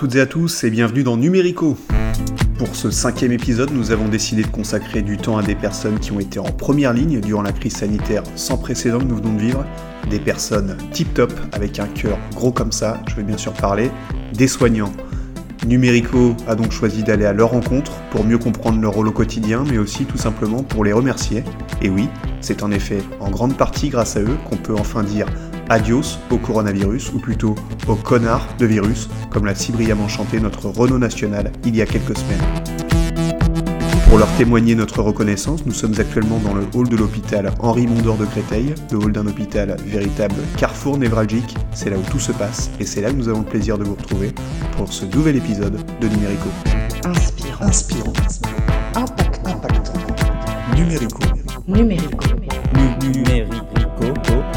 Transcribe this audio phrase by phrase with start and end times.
[0.00, 1.76] toutes et à tous et bienvenue dans Numérico.
[2.56, 6.10] Pour ce cinquième épisode, nous avons décidé de consacrer du temps à des personnes qui
[6.10, 9.40] ont été en première ligne durant la crise sanitaire sans précédent que nous venons de
[9.40, 9.66] vivre,
[10.08, 13.90] des personnes tip-top avec un cœur gros comme ça, je vais bien sûr parler,
[14.32, 14.94] des soignants.
[15.66, 19.64] Numérico a donc choisi d'aller à leur rencontre pour mieux comprendre leur rôle au quotidien,
[19.70, 21.44] mais aussi tout simplement pour les remercier.
[21.82, 22.08] Et oui,
[22.40, 25.26] c'est en effet en grande partie grâce à eux qu'on peut enfin dire
[25.70, 27.54] adios au coronavirus, ou plutôt
[27.88, 31.86] au connard de virus, comme l'a si brillamment chanté notre Renault National il y a
[31.86, 32.42] quelques semaines.
[34.08, 38.16] Pour leur témoigner notre reconnaissance, nous sommes actuellement dans le hall de l'hôpital Henri Mondor
[38.16, 42.72] de Créteil, le hall d'un hôpital véritable carrefour névralgique, c'est là où tout se passe,
[42.80, 44.34] et c'est là que nous avons le plaisir de vous retrouver
[44.76, 46.48] pour ce nouvel épisode de Numérico.
[47.04, 47.64] Inspirant.
[47.64, 48.12] Inspirant.
[48.96, 49.50] Impactant.
[49.50, 49.92] Impactant.
[50.76, 51.20] Numérico.
[51.68, 52.24] Numérico.
[52.74, 54.49] Numérico.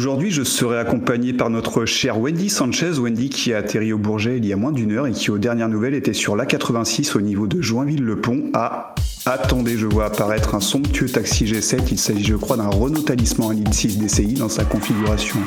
[0.00, 4.38] Aujourd'hui, je serai accompagné par notre chère Wendy Sanchez, Wendy qui a atterri au Bourget
[4.38, 7.20] il y a moins d'une heure et qui, aux dernières nouvelles, était sur l'A86 au
[7.20, 8.94] niveau de Joinville-le-Pont à...
[9.26, 11.80] Attendez, je vois apparaître un somptueux taxi G7.
[11.90, 15.38] Il s'agit, je crois, d'un Renault Talisman à ligne 6 DCI dans sa configuration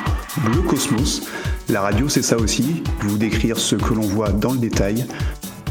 [0.46, 1.24] bleu Cosmos.
[1.68, 5.08] La radio, c'est ça aussi, vous décrire ce que l'on voit dans le détail.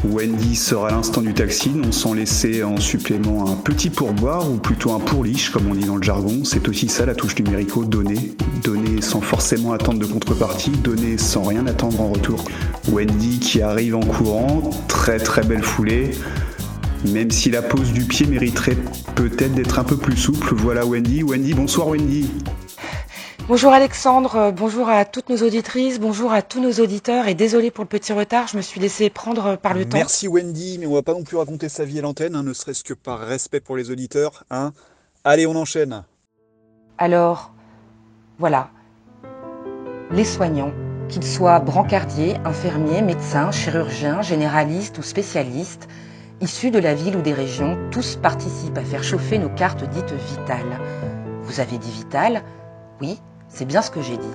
[0.04, 4.56] Wendy sera à l'instant du taxi, non sans laisser en supplément un petit pourboire ou
[4.56, 6.42] plutôt un pourliche comme on dit dans le jargon.
[6.44, 8.32] C'est aussi ça la touche numérico, donner.
[8.64, 12.44] Donner sans forcément attendre de contrepartie, donner sans rien attendre en retour.
[12.90, 16.10] Wendy qui arrive en courant, très très belle foulée.
[17.12, 18.78] Même si la pose du pied mériterait
[19.14, 21.22] peut-être d'être un peu plus souple, voilà Wendy.
[21.22, 22.28] Wendy, bonsoir Wendy.
[23.48, 27.72] Bonjour Alexandre, euh, bonjour à toutes nos auditrices, bonjour à tous nos auditeurs et désolé
[27.72, 29.98] pour le petit retard, je me suis laissé prendre par le temps.
[29.98, 32.52] Merci Wendy, mais on va pas non plus raconter sa vie à l'antenne, hein, ne
[32.52, 34.44] serait-ce que par respect pour les auditeurs.
[34.50, 34.72] Hein.
[35.24, 36.04] Allez, on enchaîne.
[36.98, 37.52] Alors,
[38.38, 38.70] voilà,
[40.12, 40.72] les soignants,
[41.08, 45.88] qu'ils soient brancardiers, infirmiers, médecins, chirurgiens, généralistes ou spécialistes,
[46.40, 50.12] issus de la ville ou des régions, tous participent à faire chauffer nos cartes dites
[50.12, 50.78] vitales.
[51.42, 52.42] Vous avez dit vitales
[53.00, 53.18] Oui,
[53.52, 54.34] c'est bien ce que j'ai dit.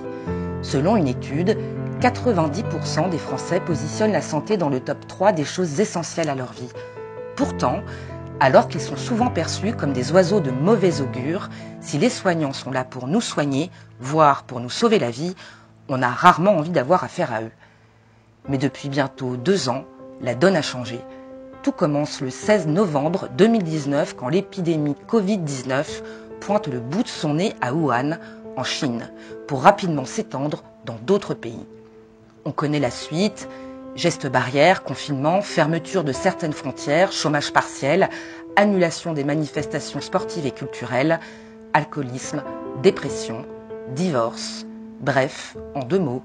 [0.62, 1.56] Selon une étude,
[2.00, 6.52] 90% des Français positionnent la santé dans le top 3 des choses essentielles à leur
[6.52, 6.68] vie.
[7.36, 7.80] Pourtant,
[8.40, 11.48] alors qu'ils sont souvent perçus comme des oiseaux de mauvais augure,
[11.80, 13.70] si les soignants sont là pour nous soigner,
[14.00, 15.34] voire pour nous sauver la vie,
[15.88, 17.50] on a rarement envie d'avoir affaire à eux.
[18.48, 19.84] Mais depuis bientôt deux ans,
[20.20, 21.00] la donne a changé.
[21.62, 26.02] Tout commence le 16 novembre 2019 quand l'épidémie Covid-19
[26.40, 28.18] pointe le bout de son nez à Wuhan,
[28.58, 29.08] en Chine,
[29.46, 31.66] pour rapidement s'étendre dans d'autres pays.
[32.44, 33.48] On connaît la suite,
[33.94, 38.08] gestes barrières, confinement, fermeture de certaines frontières, chômage partiel,
[38.56, 41.20] annulation des manifestations sportives et culturelles,
[41.72, 42.42] alcoolisme,
[42.82, 43.46] dépression,
[43.94, 44.66] divorce.
[45.00, 46.24] Bref, en deux mots,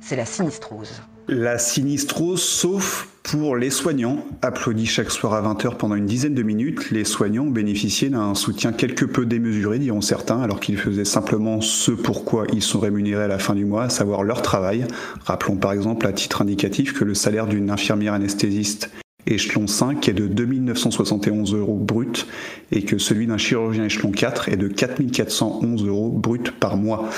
[0.00, 1.00] c'est la sinistrose.
[1.30, 4.24] La sinistrose, sauf pour les soignants.
[4.40, 8.34] Applaudis chaque soir à 20h pendant une dizaine de minutes, les soignants ont bénéficié d'un
[8.34, 13.24] soutien quelque peu démesuré, diront certains, alors qu'ils faisaient simplement ce pourquoi ils sont rémunérés
[13.24, 14.86] à la fin du mois, à savoir leur travail.
[15.26, 18.90] Rappelons par exemple à titre indicatif que le salaire d'une infirmière anesthésiste
[19.26, 22.26] échelon 5 est de 2971 euros brut
[22.72, 27.10] et que celui d'un chirurgien échelon 4 est de 4411 euros brut par mois.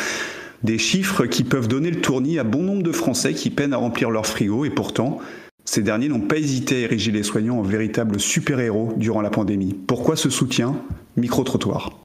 [0.62, 3.78] Des chiffres qui peuvent donner le tournis à bon nombre de Français qui peinent à
[3.78, 5.18] remplir leur frigo et pourtant,
[5.64, 9.72] ces derniers n'ont pas hésité à ériger les soignants en véritables super-héros durant la pandémie.
[9.72, 10.76] Pourquoi ce soutien
[11.16, 12.02] Micro-trottoir?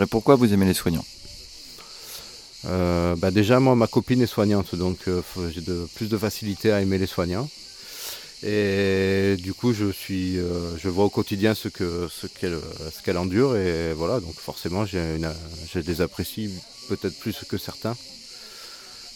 [0.00, 1.04] Et pourquoi vous aimez les soignants?
[2.66, 5.22] Euh, bah déjà, moi, ma copine est soignante, donc euh,
[5.52, 7.48] j'ai de, plus de facilité à aimer les soignants.
[8.42, 12.58] Et du coup, je suis, euh, je vois au quotidien ce que, ce qu'elle,
[12.92, 14.20] ce qu'elle endure, et voilà.
[14.20, 15.28] Donc forcément, j'ai, une,
[15.72, 16.50] je les apprécie
[16.96, 17.94] peut-être plus que certains.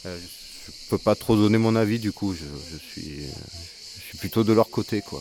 [0.07, 2.45] Euh, je peux pas trop donner mon avis, du coup, je,
[2.79, 5.21] suis, je suis plutôt de leur côté, quoi.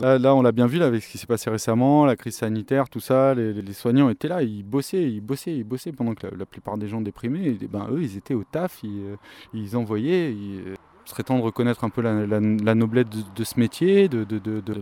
[0.00, 2.90] Là, on l'a bien vu là, avec ce qui s'est passé récemment, la crise sanitaire,
[2.90, 3.34] tout ça.
[3.34, 6.86] Les, soignants étaient là, ils bossaient, ils bossaient, ils bossaient pendant que la, plupart des
[6.86, 9.16] gens déprimés, et, ben, eux, ils étaient au taf, ils,
[9.54, 10.34] euh, envoyaient.
[10.34, 10.74] euh,
[11.06, 14.26] serait temps de reconnaître un peu la, noblesse de, ce métier, de,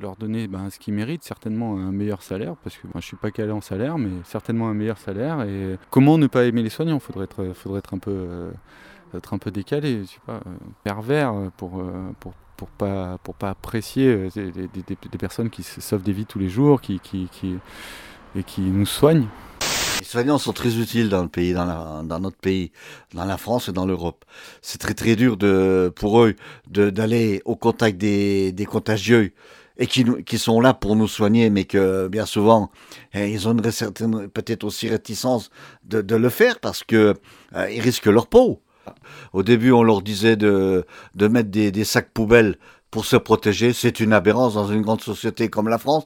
[0.00, 3.16] leur donner ben, ce qu'ils méritent, certainement un meilleur salaire, parce que moi je suis
[3.16, 5.42] pas calé en salaire, mais certainement un meilleur salaire.
[5.42, 6.98] Et comment ne pas aimer les soignants?
[6.98, 7.98] Faudrait être, faudrait être un
[9.38, 10.02] peu, décalé,
[10.82, 11.82] pervers pour,
[12.20, 16.98] pour pour pas apprécier euh, des, personnes qui sauvent des vies tous les jours, et
[16.98, 19.26] qui nous soignent.
[20.00, 22.72] Les soignants sont très utiles dans le pays, dans, la- dans notre pays,
[23.14, 24.24] dans la France et dans l'Europe.
[24.62, 26.34] C'est très très dur de, pour eux
[26.68, 29.32] d'aller au contact des, des contagieux
[29.76, 32.70] et qui, qui sont là pour nous soigner, mais que bien souvent,
[33.12, 35.50] eh, ils ont une certaine, peut-être aussi réticence
[35.84, 37.14] de, de le faire parce que
[37.54, 38.60] euh, risquent leur peau.
[39.32, 42.56] Au début, on leur disait de, de mettre des, des sacs poubelles
[42.90, 43.72] pour se protéger.
[43.72, 46.04] C'est une aberrance dans une grande société comme la France.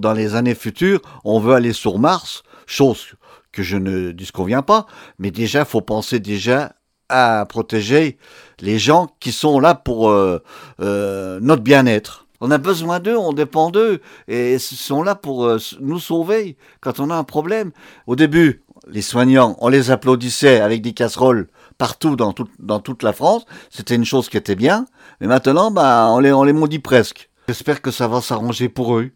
[0.00, 3.14] Dans les années futures, on veut aller sur Mars, chose
[3.50, 4.86] que je ne disconviens pas,
[5.18, 6.74] mais déjà, faut penser déjà
[7.08, 8.18] à protéger
[8.60, 10.42] les gens qui sont là pour euh,
[10.80, 12.26] euh, notre bien-être.
[12.40, 16.56] On a besoin d'eux, on dépend d'eux, et ils sont là pour euh, nous sauver
[16.80, 17.72] quand on a un problème.
[18.06, 21.48] Au début, les soignants, on les applaudissait avec des casseroles
[21.78, 23.44] partout dans, dans toute la France.
[23.70, 24.84] C'était une chose qui était bien,
[25.20, 27.30] mais maintenant, bah, on les, on les maudit presque.
[27.48, 29.10] J'espère que ça va s'arranger pour eux,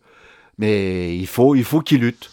[0.58, 2.30] mais il faut, il faut qu'ils luttent.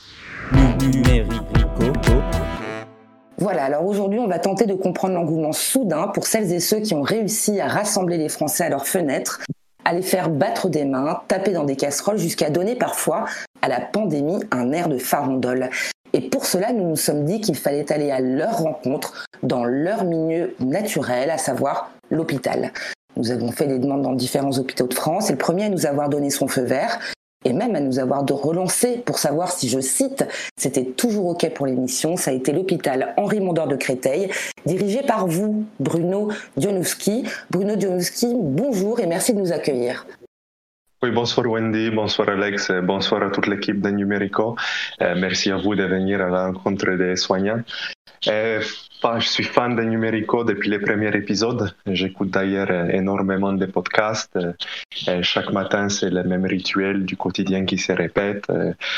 [3.38, 6.94] Voilà, alors aujourd'hui, on va tenter de comprendre l'engouement soudain pour celles et ceux qui
[6.94, 9.42] ont réussi à rassembler les Français à leurs fenêtres,
[9.86, 13.26] à les faire battre des mains, taper dans des casseroles, jusqu'à donner parfois
[13.62, 15.70] à la pandémie un air de farandole.
[16.14, 20.04] Et pour cela, nous nous sommes dit qu'il fallait aller à leur rencontre dans leur
[20.04, 22.74] milieu naturel, à savoir l'hôpital.
[23.16, 25.86] Nous avons fait des demandes dans différents hôpitaux de France et le premier à nous
[25.86, 27.00] avoir donné son feu vert
[27.46, 30.26] et même à nous avoir de relancer pour savoir si, je cite,
[30.58, 32.18] c'était toujours OK pour l'émission.
[32.18, 34.30] Ça a été l'hôpital Henri Mondor de Créteil,
[34.66, 37.24] dirigé par vous, Bruno Dionowski.
[37.50, 40.06] Bruno Dionowski, bonjour et merci de nous accueillir.
[41.02, 44.58] Oui, bonsoir Wendy, bonsoir Alex, bonsoir à toute l'équipe de Numérico.
[45.02, 47.62] Euh, merci à vous de venir à la des soignants.
[48.28, 48.62] Euh,
[49.20, 51.74] je suis fan de Numérico depuis les premiers épisodes.
[51.88, 54.38] J'écoute d'ailleurs euh, énormément de podcasts.
[54.38, 58.48] Euh, chaque matin, c'est le même rituel du quotidien qui se répète.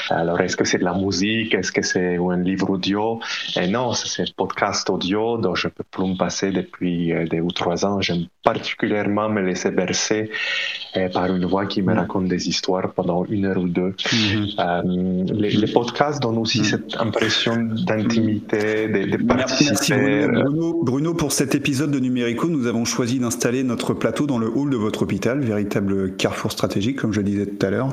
[0.09, 1.53] Alors, est-ce que c'est de la musique?
[1.53, 3.19] Est-ce que c'est un livre audio?
[3.59, 7.51] Et non, c'est un podcast audio dont je peux plus me passer depuis deux ou
[7.51, 8.01] trois ans.
[8.01, 10.31] J'aime particulièrement me laisser bercer
[11.13, 13.95] par une voix qui me raconte des histoires pendant une heure ou deux.
[14.59, 14.81] Euh,
[15.33, 19.93] les, les podcasts donnent aussi cette impression d'intimité, de, Merci.
[19.93, 20.43] Bruno.
[20.43, 20.83] Bruno.
[20.83, 24.69] Bruno, pour cet épisode de Numérico, nous avons choisi d'installer notre plateau dans le hall
[24.69, 27.89] de votre hôpital, véritable carrefour stratégique, comme je disais tout à l'heure.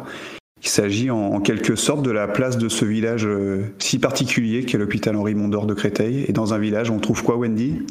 [0.63, 4.65] Il s'agit en, en quelque sorte de la place de ce village euh, si particulier
[4.65, 6.25] qu'est l'hôpital Henri Mondor de Créteil.
[6.27, 7.83] Et dans un village, on trouve quoi, Wendy?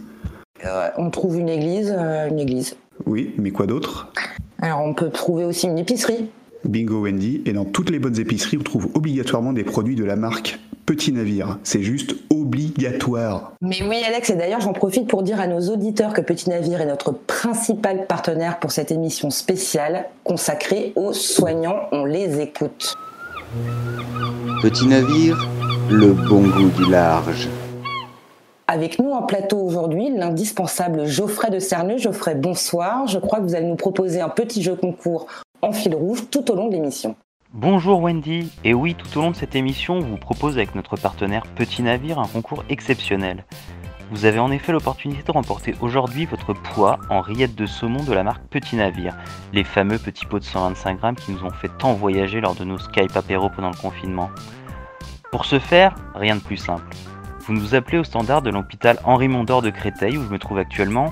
[0.66, 2.76] Euh, on trouve une église, euh, une église.
[3.06, 4.12] Oui, mais quoi d'autre?
[4.60, 6.30] Alors on peut trouver aussi une épicerie.
[6.68, 10.16] Bingo Wendy, et dans toutes les bonnes épiceries, on trouve obligatoirement des produits de la
[10.16, 11.60] marque Petit Navire.
[11.64, 13.54] C'est juste obligatoire.
[13.62, 16.82] Mais oui, Alex, et d'ailleurs, j'en profite pour dire à nos auditeurs que Petit Navire
[16.82, 21.88] est notre principal partenaire pour cette émission spéciale consacrée aux soignants.
[21.92, 22.96] On les écoute.
[24.62, 25.48] Petit navire,
[25.90, 27.48] le bon goût du large.
[28.70, 31.98] Avec nous en plateau aujourd'hui, l'indispensable Geoffrey de Cerneux.
[31.98, 33.08] Geoffrey, bonsoir.
[33.08, 35.28] Je crois que vous allez nous proposer un petit jeu concours
[35.72, 37.16] fil rouge tout au long de l'émission.
[37.54, 40.98] Bonjour Wendy, et oui, tout au long de cette émission, on vous propose avec notre
[40.98, 43.46] partenaire Petit Navire un concours exceptionnel.
[44.12, 48.14] Vous avez en effet l'opportunité de remporter aujourd'hui votre poids en rillettes de saumon de
[48.14, 49.18] la marque Petit Navire,
[49.54, 52.64] les fameux petits pots de 125 grammes qui nous ont fait tant voyager lors de
[52.64, 54.30] nos Skype apéro pendant le confinement.
[55.32, 56.88] Pour ce faire, rien de plus simple.
[57.40, 60.58] Vous nous appelez au standard de l'hôpital Henri Mondor de Créteil où je me trouve
[60.58, 61.12] actuellement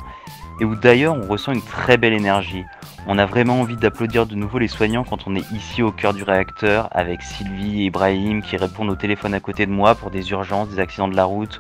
[0.62, 2.64] et où d'ailleurs on ressent une très belle énergie.
[3.08, 6.14] On a vraiment envie d'applaudir de nouveau les soignants quand on est ici au cœur
[6.14, 10.10] du réacteur avec Sylvie et Ibrahim qui répondent au téléphone à côté de moi pour
[10.10, 11.60] des urgences, des accidents de la route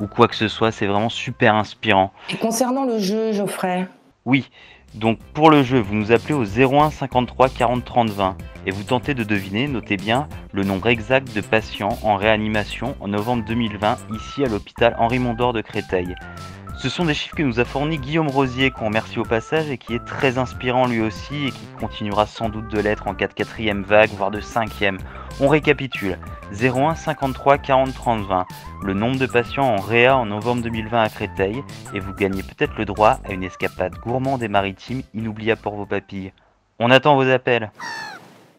[0.00, 0.72] ou quoi que ce soit.
[0.72, 2.12] C'est vraiment super inspirant.
[2.30, 3.86] Et concernant le jeu, Geoffrey
[4.24, 4.48] Oui,
[4.94, 8.82] donc pour le jeu, vous nous appelez au 01 53 40 30 20 et vous
[8.82, 13.98] tentez de deviner, notez bien, le nombre exact de patients en réanimation en novembre 2020
[14.14, 16.14] ici à l'hôpital Henri Mondor de Créteil.
[16.78, 19.78] Ce sont des chiffres que nous a fournis Guillaume Rosier, qu'on remercie au passage et
[19.78, 23.28] qui est très inspirant lui aussi et qui continuera sans doute de l'être en cas
[23.28, 24.98] de quatrième vague, voire de cinquième.
[25.40, 26.18] On récapitule.
[26.52, 28.46] 01 53 40 30 20,
[28.82, 31.64] le nombre de patients en réa en novembre 2020 à Créteil,
[31.94, 35.86] et vous gagnez peut-être le droit à une escapade gourmande et maritime inoubliable pour vos
[35.86, 36.32] papilles.
[36.78, 37.70] On attend vos appels.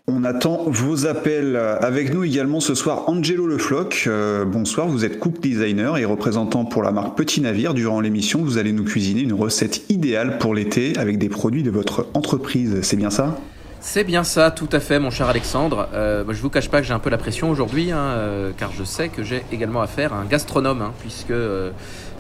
[0.10, 1.58] On attend vos appels.
[1.58, 4.06] Avec nous également ce soir Angelo Le Floch.
[4.08, 7.74] Euh, bonsoir, vous êtes cook designer et représentant pour la marque Petit Navire.
[7.74, 11.72] Durant l'émission, vous allez nous cuisiner une recette idéale pour l'été avec des produits de
[11.72, 12.80] votre entreprise.
[12.84, 13.38] C'est bien ça?
[13.82, 15.90] C'est bien ça, tout à fait, mon cher Alexandre.
[15.94, 18.72] Euh, je vous cache pas que j'ai un peu la pression aujourd'hui, hein, euh, car
[18.72, 21.72] je sais que j'ai également affaire à un gastronome, hein, puisque, euh,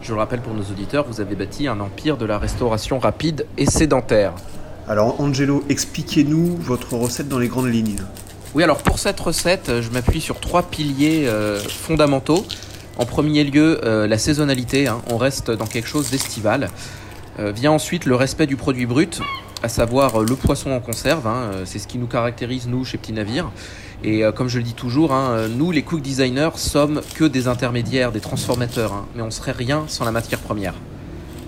[0.01, 3.45] je le rappelle pour nos auditeurs, vous avez bâti un empire de la restauration rapide
[3.57, 4.33] et sédentaire.
[4.89, 7.97] Alors Angelo, expliquez-nous votre recette dans les grandes lignes.
[8.55, 12.45] Oui, alors pour cette recette, je m'appuie sur trois piliers euh, fondamentaux.
[12.97, 16.69] En premier lieu, euh, la saisonnalité, hein, on reste dans quelque chose d'estival.
[17.37, 19.19] Euh, vient ensuite le respect du produit brut.
[19.63, 21.27] à savoir le poisson en conserve.
[21.27, 23.51] hein, c'est ce qui nous caractérise, nous, chez Petit Navire.
[24.03, 28.11] Et comme je le dis toujours, hein, nous, les cook designers, sommes que des intermédiaires,
[28.11, 29.05] des transformateurs.
[29.15, 30.75] mais on serait rien sans la matière première.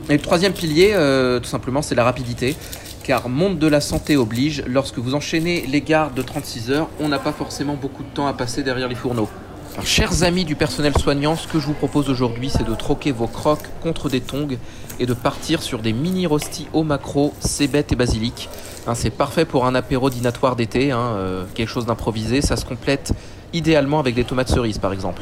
[0.10, 0.96] Et le troisième pilier,
[1.40, 2.56] tout simplement, c'est la rapidité.
[3.04, 7.08] Car monde de la santé oblige, lorsque vous enchaînez les gardes de 36 heures, on
[7.08, 9.30] n'a pas forcément beaucoup de temps à passer derrière les fourneaux.
[9.74, 13.12] Alors, chers amis du personnel soignant, ce que je vous propose aujourd'hui, c'est de troquer
[13.12, 14.58] vos crocs contre des tongs
[15.00, 18.50] et de partir sur des mini rostis au macro, cébette et basilic.
[18.88, 22.42] Hein, c'est parfait pour un apéro dînatoire d'été, hein, euh, quelque chose d'improvisé.
[22.42, 23.14] Ça se complète
[23.54, 25.22] idéalement avec des tomates cerises, par exemple.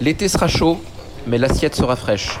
[0.00, 0.80] L'été sera chaud,
[1.26, 2.38] mais l'assiette sera fraîche.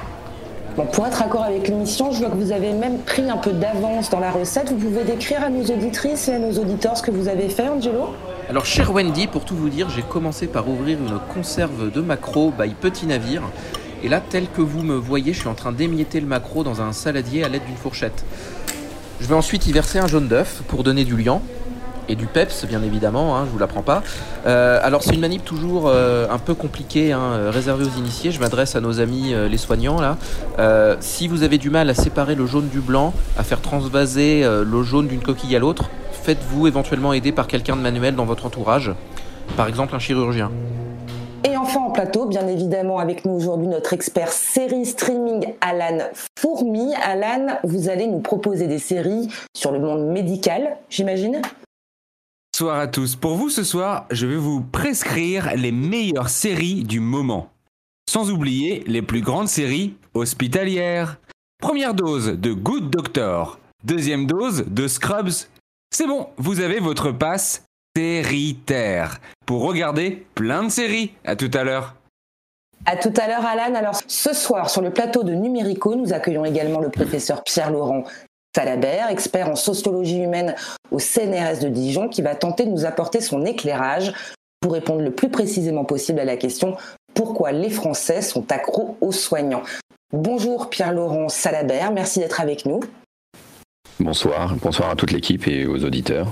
[0.84, 4.10] Pour être accord avec l'émission, je vois que vous avez même pris un peu d'avance
[4.10, 4.70] dans la recette.
[4.70, 7.68] Vous pouvez décrire à nos auditrices et à nos auditeurs ce que vous avez fait,
[7.68, 8.10] Angelo?
[8.48, 12.52] Alors, cher Wendy, pour tout vous dire, j'ai commencé par ouvrir une conserve de maquereau
[12.56, 13.42] by Petit Navire.
[14.04, 16.80] Et là, tel que vous me voyez, je suis en train d'émietter le maquereau dans
[16.80, 18.24] un saladier à l'aide d'une fourchette.
[19.20, 21.42] Je vais ensuite y verser un jaune d'œuf pour donner du liant
[22.08, 24.02] et du peps, bien évidemment, hein, je vous l'apprends pas.
[24.46, 28.30] Euh, alors c'est une manip toujours euh, un peu compliquée, hein, euh, réservée aux initiés.
[28.30, 30.16] Je m'adresse à nos amis les soignants là.
[31.00, 34.82] Si vous avez du mal à séparer le jaune du blanc, à faire transvaser le
[34.82, 38.92] jaune d'une coquille à l'autre, faites-vous éventuellement aider par quelqu'un de manuel dans votre entourage,
[39.56, 40.50] par exemple un chirurgien.
[41.44, 45.98] Et enfin en plateau, bien évidemment, avec nous aujourd'hui notre expert série streaming Alan
[46.38, 46.94] Fourmi.
[47.02, 51.40] Alan, vous allez nous proposer des séries sur le monde médical, j'imagine?
[52.60, 53.14] Bonsoir à tous.
[53.14, 57.50] Pour vous ce soir, je vais vous prescrire les meilleures séries du moment.
[58.10, 61.20] Sans oublier les plus grandes séries hospitalières.
[61.62, 63.60] Première dose de Good Doctor.
[63.84, 65.46] Deuxième dose de Scrubs.
[65.94, 67.62] C'est bon, vous avez votre passe
[67.96, 71.12] séritaire pour regarder plein de séries.
[71.24, 71.94] À tout à l'heure.
[72.86, 73.76] À tout à l'heure, Alan.
[73.76, 78.02] Alors, ce soir, sur le plateau de Numérico, nous accueillons également le professeur Pierre-Laurent
[78.58, 80.56] Salabert, expert en sociologie humaine
[80.90, 84.12] au CNRS de Dijon, qui va tenter de nous apporter son éclairage
[84.60, 86.76] pour répondre le plus précisément possible à la question
[87.14, 89.62] pourquoi les Français sont accros aux soignants.
[90.12, 92.80] Bonjour Pierre-Laurent Salabert, merci d'être avec nous.
[94.00, 96.26] Bonsoir, bonsoir à toute l'équipe et aux auditeurs.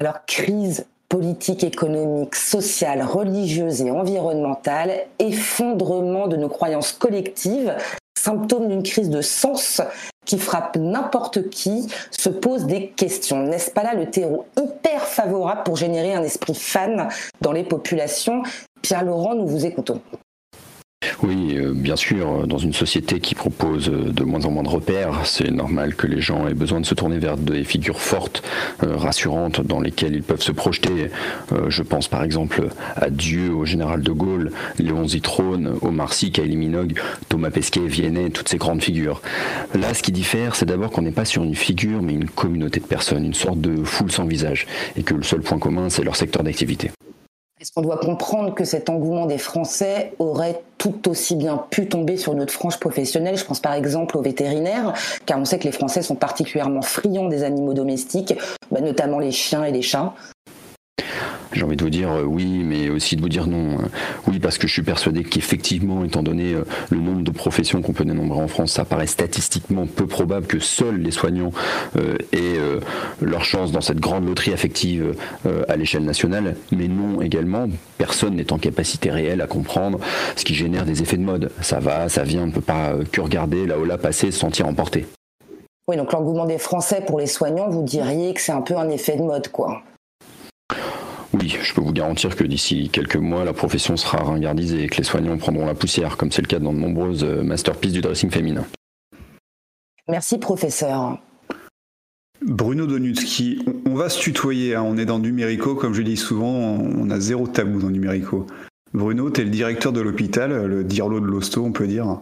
[0.00, 7.74] Alors, crise politique, économique, sociale, religieuse et environnementale, effondrement de nos croyances collectives,
[8.18, 9.80] symptôme d'une crise de sens
[10.26, 13.44] qui frappe n'importe qui, se pose des questions.
[13.44, 17.08] N'est-ce pas là le terreau hyper favorable pour générer un esprit fan
[17.40, 18.42] dans les populations?
[18.82, 20.02] Pierre-Laurent, nous vous écoutons.
[21.22, 24.68] Oui, euh, bien sûr, dans une société qui propose euh, de moins en moins de
[24.68, 28.44] repères, c'est normal que les gens aient besoin de se tourner vers des figures fortes,
[28.84, 31.10] euh, rassurantes, dans lesquelles ils peuvent se projeter.
[31.52, 36.30] Euh, je pense par exemple à Dieu, au général de Gaulle, Léon Zitrone, Omar Sy,
[36.30, 39.20] Kylie Minogue, Thomas Pesquet, Viennet, toutes ces grandes figures.
[39.74, 42.78] Là, ce qui diffère, c'est d'abord qu'on n'est pas sur une figure, mais une communauté
[42.78, 46.04] de personnes, une sorte de foule sans visage, et que le seul point commun, c'est
[46.04, 46.92] leur secteur d'activité.
[47.60, 52.16] Est-ce qu'on doit comprendre que cet engouement des Français aurait tout aussi bien pu tomber
[52.16, 53.36] sur notre frange professionnelle?
[53.36, 54.92] Je pense par exemple aux vétérinaires,
[55.26, 58.34] car on sait que les Français sont particulièrement friands des animaux domestiques,
[58.70, 60.14] bah, notamment les chiens et les chats.
[61.52, 63.78] J'ai envie de vous dire euh, oui, mais aussi de vous dire non.
[64.26, 67.92] Oui, parce que je suis persuadé qu'effectivement, étant donné euh, le nombre de professions qu'on
[67.92, 71.52] peut dénombrer en France, ça paraît statistiquement peu probable que seuls les soignants
[71.96, 72.80] euh, aient euh,
[73.22, 75.14] leur chance dans cette grande loterie affective
[75.46, 76.56] euh, à l'échelle nationale.
[76.72, 79.98] Mais non, également, personne n'est en capacité réelle à comprendre
[80.36, 81.50] ce qui génère des effets de mode.
[81.60, 84.30] Ça va, ça vient, on ne peut pas euh, que regarder là haut là passer
[84.30, 85.06] se sentir emporté.
[85.88, 88.90] Oui, donc l'engouement des Français pour les soignants, vous diriez que c'est un peu un
[88.90, 89.82] effet de mode, quoi.
[91.34, 94.96] Oui, je peux vous garantir que d'ici quelques mois, la profession sera ringardisée et que
[94.96, 98.00] les soignants prendront la poussière, comme c'est le cas dans de nombreuses euh, masterpieces du
[98.00, 98.64] dressing féminin.
[100.08, 101.18] Merci, professeur.
[102.40, 106.16] Bruno Donutski, on on va se tutoyer, hein, on est dans Numérico, comme je dis
[106.16, 108.46] souvent, on a zéro tabou dans Numérico.
[108.94, 112.20] Bruno, tu es le directeur de l'hôpital, le dirlo de l'hosto, on peut dire.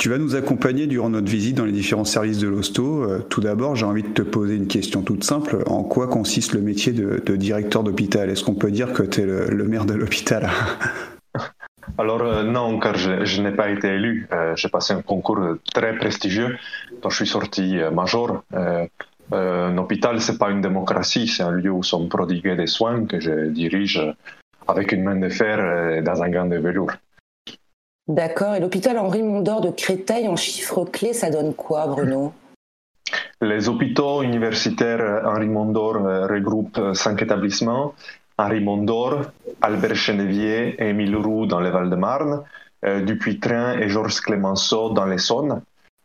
[0.00, 3.02] Tu vas nous accompagner durant notre visite dans les différents services de l'hosto.
[3.02, 5.58] Euh, Tout d'abord, j'ai envie de te poser une question toute simple.
[5.66, 8.30] En quoi consiste le métier de, directeur d'hôpital?
[8.30, 10.48] Est-ce qu'on peut dire que tu es le, maire de l'hôpital?
[11.98, 14.26] Alors euh, non, car je, n'ai pas été élu.
[14.32, 16.56] Euh, J'ai passé un concours très prestigieux
[17.02, 18.42] dont je suis sorti major.
[19.32, 23.20] Un hôpital, c'est pas une démocratie, c'est un lieu où sont prodigués des soins que
[23.20, 24.00] je dirige
[24.66, 26.92] avec une main de fer dans un gant de velours.
[28.08, 28.54] D'accord.
[28.54, 32.32] Et l'hôpital Henri Mondor de Créteil, en chiffres clés, ça donne quoi, Bruno?
[33.42, 37.94] Les hôpitaux universitaires Henri Mondor euh, regroupent euh, cinq établissements.
[38.36, 39.30] Henri Mondor,
[39.62, 42.42] Albert Chenevier et Émile Roux dans le Val-de-Marne,
[42.84, 45.62] euh, Dupuis-Train et Georges Clemenceau dans l'Essonne.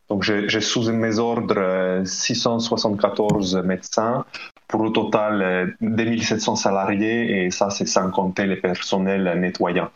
[0.08, 4.24] Donc j'ai sous mes ordres 674 médecins
[4.68, 9.90] pour au total 2700 salariés et ça c'est sans compter les personnels nettoyants.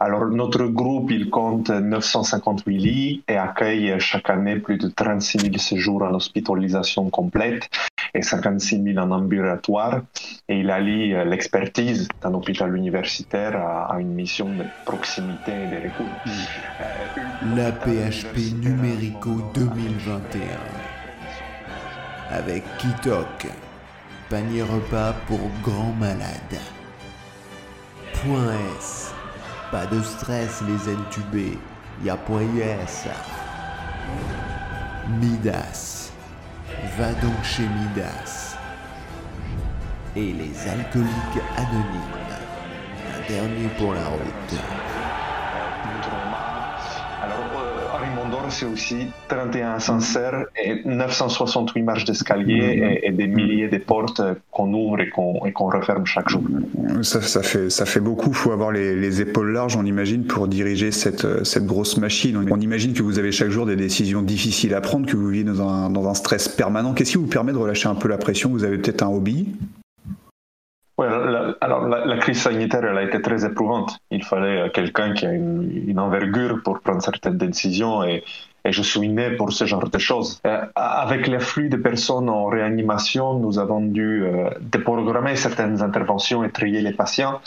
[0.00, 5.58] Alors, notre groupe, il compte 958 lits et accueille chaque année plus de 36 000
[5.58, 7.68] séjours en hospitalisation complète
[8.14, 10.02] et 56 000 en ambulatoire.
[10.48, 16.06] Et il allie l'expertise d'un hôpital universitaire à, une mission de proximité et de recours.
[17.56, 20.42] La PHP Numérico 2021
[22.30, 23.48] avec Kitok,
[24.28, 26.60] panier repas pour grands malades.
[28.78, 29.17] S
[29.70, 31.58] pas de stress les intubés,
[32.04, 33.06] y a point yes.
[35.20, 36.12] Midas.
[36.98, 38.56] Va donc chez Midas.
[40.16, 42.18] Et les alcooliques anonymes.
[43.14, 44.97] Un dernier pour la route.
[48.50, 48.96] C'est aussi
[49.28, 55.68] 31 ascenseurs et 968 marches d'escalier et, des milliers de portes qu'on ouvre et qu'on
[55.68, 56.42] referme chaque jour.
[57.02, 58.30] Ça, ça, fait, ça fait beaucoup.
[58.30, 62.36] Il faut avoir les, épaules larges, on imagine, pour diriger cette, cette grosse machine.
[62.50, 65.44] On imagine que vous avez chaque jour des décisions difficiles à prendre, que vous vivez
[65.44, 66.94] dans un, dans un stress permanent.
[66.94, 68.50] Qu'est-ce qui vous permet de relâcher un peu la pression?
[68.50, 69.48] Vous avez peut-être un hobby?
[70.98, 71.06] Oui,
[71.60, 74.00] alors la, crise sanitaire, elle a été très éprouvante.
[74.10, 78.24] Il fallait euh, quelqu'un qui a une, envergure pour prendre certaines décisions et,
[78.64, 80.40] et, je suis né pour ce genre de choses.
[80.44, 86.50] Euh, avec l'afflux de personnes en réanimation, nous avons dû euh, déprogrammer certaines interventions et
[86.50, 87.40] trier les patients.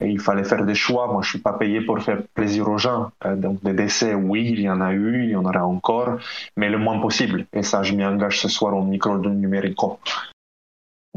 [0.00, 1.06] Et il fallait faire des choix.
[1.06, 3.10] Moi, je suis pas payé pour faire plaisir aux gens.
[3.24, 6.18] donc, des décès, oui, il y en a eu, il y en aura encore,
[6.56, 7.46] mais le moins possible.
[7.52, 9.98] Et ça, je m'y engage ce soir au micro de Numérico.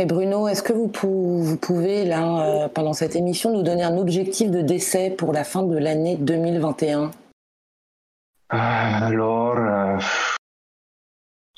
[0.01, 4.49] Mais Bruno, est-ce que vous, pouvez, là, euh, pendant cette émission, nous donner un objectif
[4.49, 7.09] de décès pour la fin de l'année 2021 euh,
[8.49, 9.99] Alors, euh,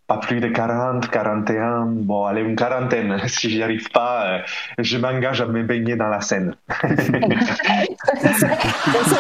[0.08, 3.17] pas plus de 40, 41, bon, allez, une quarantaine.
[3.29, 4.41] Si j'y arrive pas,
[4.77, 6.53] je m'engage à me baigner dans la Seine.
[6.67, 6.88] ça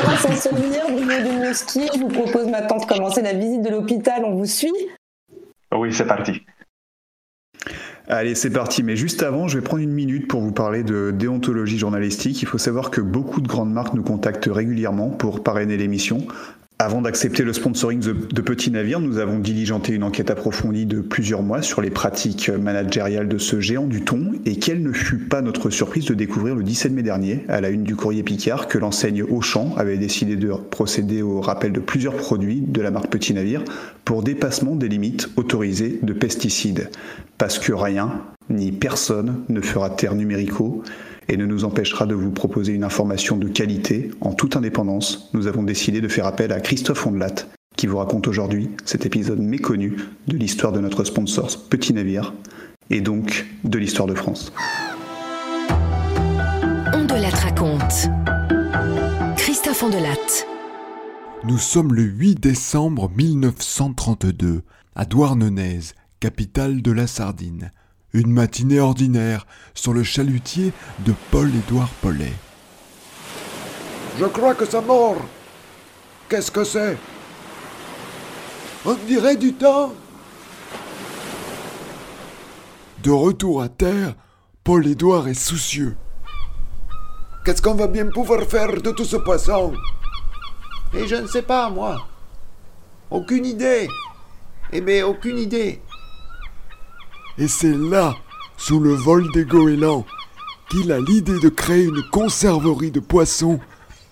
[0.03, 1.89] va s'en souvenir, Bruno de ski.
[1.95, 4.25] Je vous propose maintenant de commencer la visite de l'hôpital.
[4.25, 4.73] On vous suit
[5.73, 6.43] Oui, c'est parti.
[8.07, 8.83] Allez, c'est parti.
[8.83, 12.41] Mais juste avant, je vais prendre une minute pour vous parler de déontologie journalistique.
[12.41, 16.27] Il faut savoir que beaucoup de grandes marques nous contactent régulièrement pour parrainer l'émission.
[16.83, 21.41] Avant d'accepter le sponsoring de, Petit Navire, nous avons diligenté une enquête approfondie de plusieurs
[21.41, 25.41] mois sur les pratiques managériales de ce géant du thon et quelle ne fut pas
[25.41, 28.77] notre surprise de découvrir le 17 mai dernier, à la une du courrier Picard, que
[28.77, 33.33] l'enseigne Auchan avait décidé de procéder au rappel de plusieurs produits de la marque Petit
[33.33, 33.63] Navire
[34.03, 36.89] pour dépassement des limites autorisées de pesticides.
[37.37, 40.83] Parce que rien, ni personne ne fera taire numérico
[41.29, 45.47] et ne nous empêchera de vous proposer une information de qualité en toute indépendance, nous
[45.47, 47.35] avons décidé de faire appel à Christophe Ondelat,
[47.75, 52.33] qui vous raconte aujourd'hui cet épisode méconnu de l'histoire de notre sponsor Petit Navire,
[52.89, 54.51] et donc de l'histoire de France.
[56.93, 58.09] Ondelat raconte.
[59.37, 60.45] Christophe Ondelat.
[61.45, 64.61] Nous sommes le 8 décembre 1932,
[64.95, 65.79] à Douarnenez,
[66.19, 67.71] capitale de la Sardine.
[68.13, 72.33] Une matinée ordinaire sur le chalutier de Paul-Édouard Paulet.
[74.19, 75.17] Je crois que ça mord.
[76.29, 76.95] Qu'est-ce que c'est?
[78.85, 79.93] On dirait du temps.
[83.01, 84.13] De retour à terre,
[84.63, 85.97] Paul-Édouard est soucieux.
[87.43, 89.73] Qu'est-ce qu'on va bien pouvoir faire de tout ce poisson?
[90.93, 91.97] Et je ne sais pas, moi.
[93.09, 93.87] Aucune idée.
[94.71, 95.81] Eh bien, aucune idée.
[97.39, 98.15] Et c'est là,
[98.57, 100.05] sous le vol des goélands,
[100.69, 103.59] qu'il a l'idée de créer une conserverie de poissons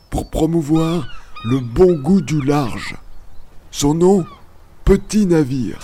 [0.09, 1.07] pour promouvoir
[1.45, 2.95] le bon goût du large.
[3.69, 4.25] Son nom,
[4.85, 5.77] Petit Navire.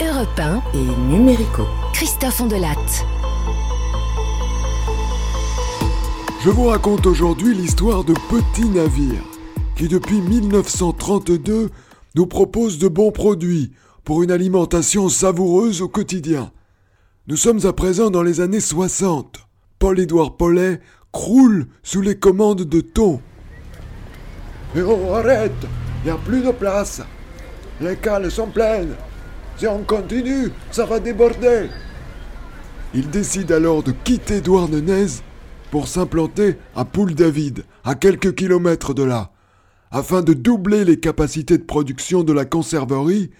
[0.00, 1.64] Europe et Numérico.
[1.92, 2.76] Christophe Ondelat.
[6.42, 9.22] Je vous raconte aujourd'hui l'histoire de Petit Navire,
[9.76, 11.70] qui depuis 1932
[12.14, 13.72] nous propose de bons produits
[14.08, 16.50] pour une alimentation savoureuse au quotidien.
[17.26, 19.46] Nous sommes à présent dans les années 60.
[19.78, 20.80] Paul-Édouard Paulet
[21.12, 23.20] croule sous les commandes de thon.
[24.74, 25.52] Mais oh, arrête
[26.02, 27.02] Il n'y a plus de place
[27.82, 28.94] Les cales sont pleines
[29.58, 31.68] Si on continue, ça va déborder
[32.94, 35.20] Il décide alors de quitter Douarnenez
[35.70, 39.32] pour s'implanter à Poule-David, à quelques kilomètres de là,
[39.90, 43.32] afin de doubler les capacités de production de la conserverie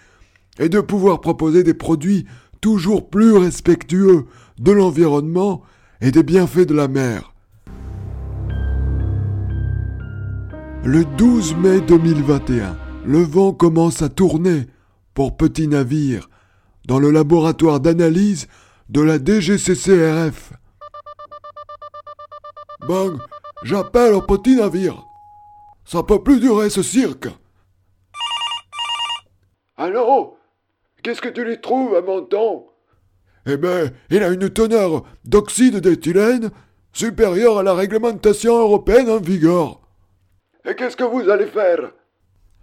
[0.58, 2.26] et de pouvoir proposer des produits
[2.60, 4.26] toujours plus respectueux
[4.58, 5.62] de l'environnement
[6.00, 7.34] et des bienfaits de la mer.
[10.84, 14.66] Le 12 mai 2021, Le vent commence à tourner
[15.14, 16.28] pour Petit Navire
[16.86, 18.48] dans le laboratoire d'analyse
[18.88, 20.52] de la DGCCRF.
[22.86, 23.18] Bang,
[23.64, 25.04] j'appelle au Petit Navire.
[25.84, 27.28] Ça peut plus durer ce cirque.
[29.76, 30.37] Allô?
[31.02, 32.66] Qu'est-ce que tu lui trouves à mon temps
[33.46, 36.50] Eh ben, il a une teneur d'oxyde d'éthylène
[36.92, 39.80] supérieure à la réglementation européenne en vigueur.
[40.68, 41.92] Et qu'est-ce que vous allez faire?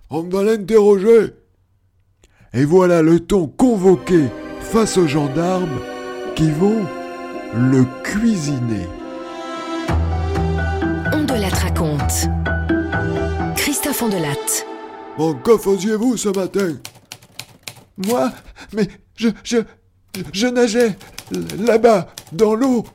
[0.10, 1.34] On va l'interroger.
[2.54, 4.26] Et voilà le ton convoqué
[4.60, 5.80] face aux gendarmes
[6.36, 6.86] qui vont
[7.54, 8.88] le cuisiner.
[11.14, 12.28] On de la raconte.
[13.56, 14.64] Christophe Ondelat.
[15.18, 16.76] Bon, que faisiez-vous ce matin
[17.98, 18.32] Moi
[18.74, 19.58] Mais je, je,
[20.34, 20.98] je, nageais
[21.32, 22.86] là-bas, dans l'eau.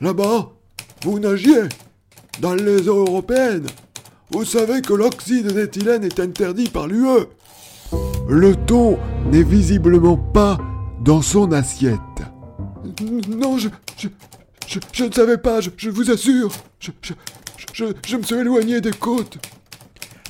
[0.00, 0.52] Là-bas
[1.02, 1.62] Vous nagiez
[2.40, 3.66] Dans les eaux européennes
[4.30, 7.26] Vous savez que l'oxyde d'éthylène est interdit par l'UE
[8.28, 8.98] Le thon
[9.30, 10.58] n'est visiblement pas
[11.02, 11.98] dans son assiette.
[13.28, 13.68] Non, je,
[15.04, 16.50] ne savais pas, je, vous assure.
[16.78, 16.90] Je,
[17.74, 19.38] je me suis éloigné des côtes.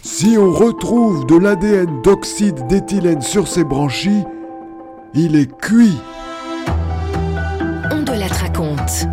[0.02, 4.24] Si on retrouve de l'ADN d'oxyde d'éthylène sur ses branchies,
[5.12, 5.96] il est cuit.
[7.92, 9.06] On de la raconte.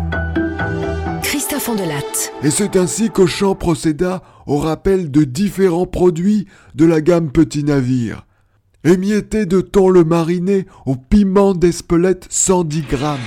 [1.22, 2.30] Christophe Ondelat.
[2.42, 8.26] Et c'est ainsi qu'Auchan procéda au rappel de différents produits de la gamme Petit Navire.
[8.82, 13.18] Émietté de thon le mariné au piment d'Espelette 110 grammes.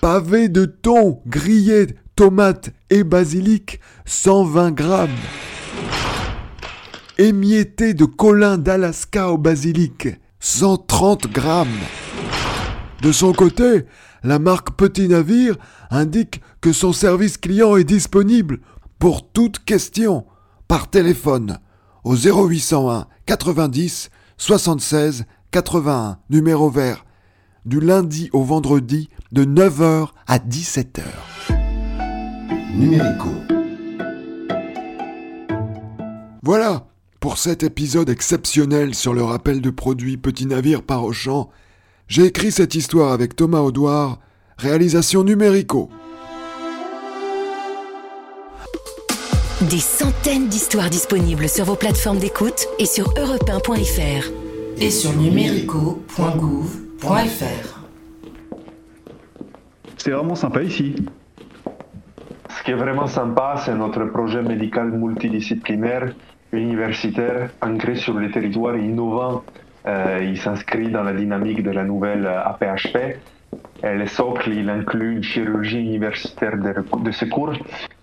[0.00, 5.10] Pavé de thon grillé, tomate et basilic 120 grammes.
[7.18, 10.08] Émietté de colin d'Alaska au basilic
[10.40, 11.68] 130 grammes.
[13.02, 13.84] De son côté,
[14.22, 15.56] la marque Petit Navire
[15.90, 18.60] indique que son service client est disponible
[18.98, 20.24] pour toute question
[20.68, 21.58] par téléphone
[22.02, 27.04] au 0801 90 76 81 numéro vert
[27.66, 31.02] du lundi au vendredi de 9h à 17h.
[32.74, 33.28] Numérico.
[36.42, 36.86] Voilà
[37.22, 41.50] pour cet épisode exceptionnel sur le rappel de produits Petit Navire par Auchan.
[42.08, 44.18] J'ai écrit cette histoire avec Thomas Audouard,
[44.58, 45.88] réalisation numérico.
[49.70, 54.32] Des centaines d'histoires disponibles sur vos plateformes d'écoute et sur europe1.fr.
[54.78, 57.86] Et sur numérico.gouv.fr.
[59.96, 60.96] C'est vraiment sympa ici.
[62.58, 66.12] Ce qui est vraiment sympa, c'est notre projet médical multidisciplinaire,
[66.58, 69.42] universitaire, ancré sur les territoires et innovant.
[69.86, 73.18] Euh, il s'inscrit dans la dynamique de la nouvelle APHP.
[73.84, 77.52] Et le socle, il inclut une chirurgie universitaire de, de secours.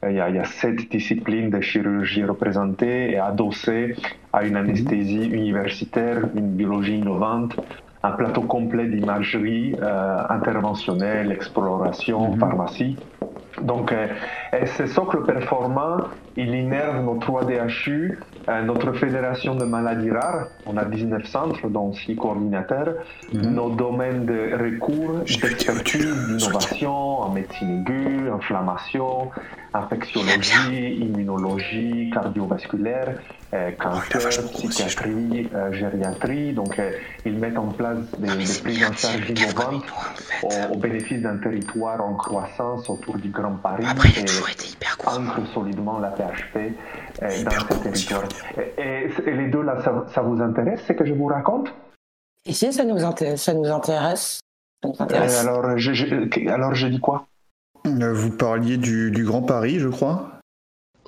[0.04, 3.96] Il y, a, il y, a, sept disciplines de chirurgie représentées et adossées
[4.34, 7.56] à une anesthésie universitaire, une biologie innovante,
[8.04, 12.98] un plateau complet d'imagerie euh, interventionnelle, exploration, pharmacie.
[13.62, 14.08] Donc, euh,
[14.78, 15.98] ce socle performant,
[16.38, 18.16] il innerve nos 3 DHU, euh,
[18.66, 20.48] notre fédération de maladies rares.
[20.66, 22.96] On a 19 centres, dont 6 coordinateurs.
[23.34, 29.32] Nos domaines de recours, d'expertise, d'innovation en médecine aiguë, inflammation,
[29.74, 33.20] infectiologie, immunologie, cardiovasculaire,
[33.52, 36.54] euh, cancer, psychiatrie, euh, gériatrie.
[36.54, 36.92] Donc, euh,
[37.26, 39.86] ils mettent en place des, des prises en charge innovantes
[40.44, 46.12] au, au, bénéfice d'un territoire en croissance autour du Grand Paris et ancre solidement la
[46.12, 46.76] PHP
[47.22, 48.24] dans ce territoire.
[48.78, 51.74] Et, et, les deux, là, ça, ça vous intéresse, ce que je vous raconte?
[52.46, 54.42] Et si ça nous intéresse, ça nous intéresse.
[54.84, 55.40] Ça nous intéresse.
[55.40, 57.26] alors, je, je, alors, je dis quoi?
[57.84, 60.39] Vous parliez du, du Grand Paris, je crois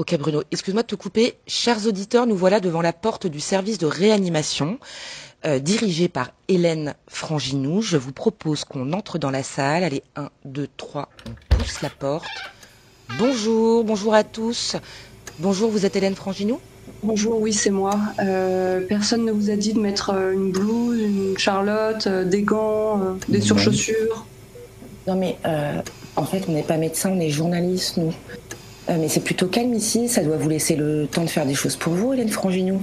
[0.02, 1.36] Ok Bruno, excuse-moi de te couper.
[1.46, 4.80] Chers auditeurs, nous voilà devant la porte du service de réanimation
[5.46, 7.84] euh, dirigé par Hélène Franginou.
[7.84, 9.84] Je vous propose qu'on entre dans la salle.
[9.84, 12.26] Allez, 1, 2, 3, on pousse la porte.
[13.20, 14.76] Bonjour, bonjour à tous.
[15.38, 16.60] Bonjour, vous êtes Hélène Franginou
[17.04, 17.96] Bonjour, oui, c'est moi.
[18.24, 22.42] Euh, personne ne vous a dit de mettre euh, une blouse, une charlotte, euh, des
[22.42, 24.26] gants, euh, des surchaussures?
[25.06, 25.38] Non mais,
[26.16, 28.14] en fait, on n'est pas médecin, on est journaliste, nous.
[28.90, 31.54] Euh, mais c'est plutôt calme ici, ça doit vous laisser le temps de faire des
[31.54, 32.82] choses pour vous, Hélène Franginou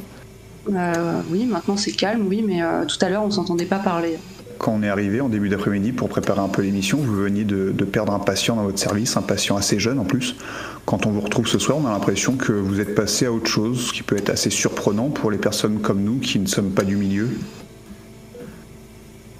[0.73, 4.17] euh, Oui, maintenant c'est calme, oui, mais euh, tout à l'heure on s'entendait pas parler.
[4.59, 7.73] Quand on est arrivé en début d'après-midi pour préparer un peu l'émission, vous veniez de,
[7.73, 10.35] de, perdre un patient dans votre service, un patient assez jeune en plus.
[10.85, 13.47] Quand on vous retrouve ce soir, on a l'impression que vous êtes passé à autre
[13.47, 16.71] chose, ce qui peut être assez surprenant pour les personnes comme nous qui ne sommes
[16.71, 17.29] pas du milieu.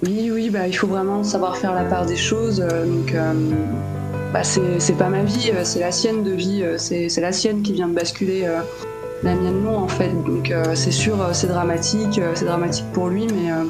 [0.03, 2.59] Oui, oui, bah, il faut vraiment savoir faire la part des choses.
[2.59, 3.13] donc,
[4.33, 7.87] bah, c'est pas ma vie, c'est la sienne de vie, c'est la sienne qui vient
[7.87, 8.47] de basculer
[9.23, 10.09] La mienne non en fait.
[10.25, 13.65] Donc euh, c'est sûr, euh, c'est dramatique, euh, c'est dramatique pour lui, mais euh,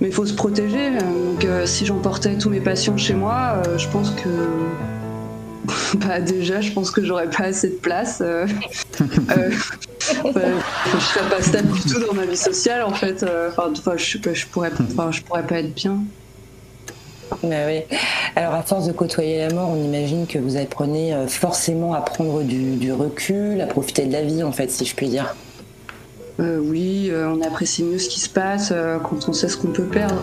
[0.00, 0.90] mais il faut se protéger.
[0.90, 4.28] Donc euh, si j'emportais tous mes patients chez moi, euh, je pense que
[5.96, 8.20] bah déjà, je pense que j'aurais pas assez de place.
[8.24, 8.46] euh,
[9.30, 9.50] euh,
[10.14, 13.22] je serais pas stable du tout dans ma vie sociale en fait.
[13.22, 15.98] Euh, Enfin, enfin, je, je pourrais, enfin, je pourrais pas être bien.
[17.42, 17.82] Oui.
[18.36, 22.00] Alors, à force de côtoyer la mort, on imagine que vous apprenez euh, forcément à
[22.00, 25.34] prendre du, du recul, à profiter de la vie, en fait, si je puis dire.
[26.40, 29.56] Euh, oui, euh, on apprécie mieux ce qui se passe euh, quand on sait ce
[29.56, 30.22] qu'on peut perdre.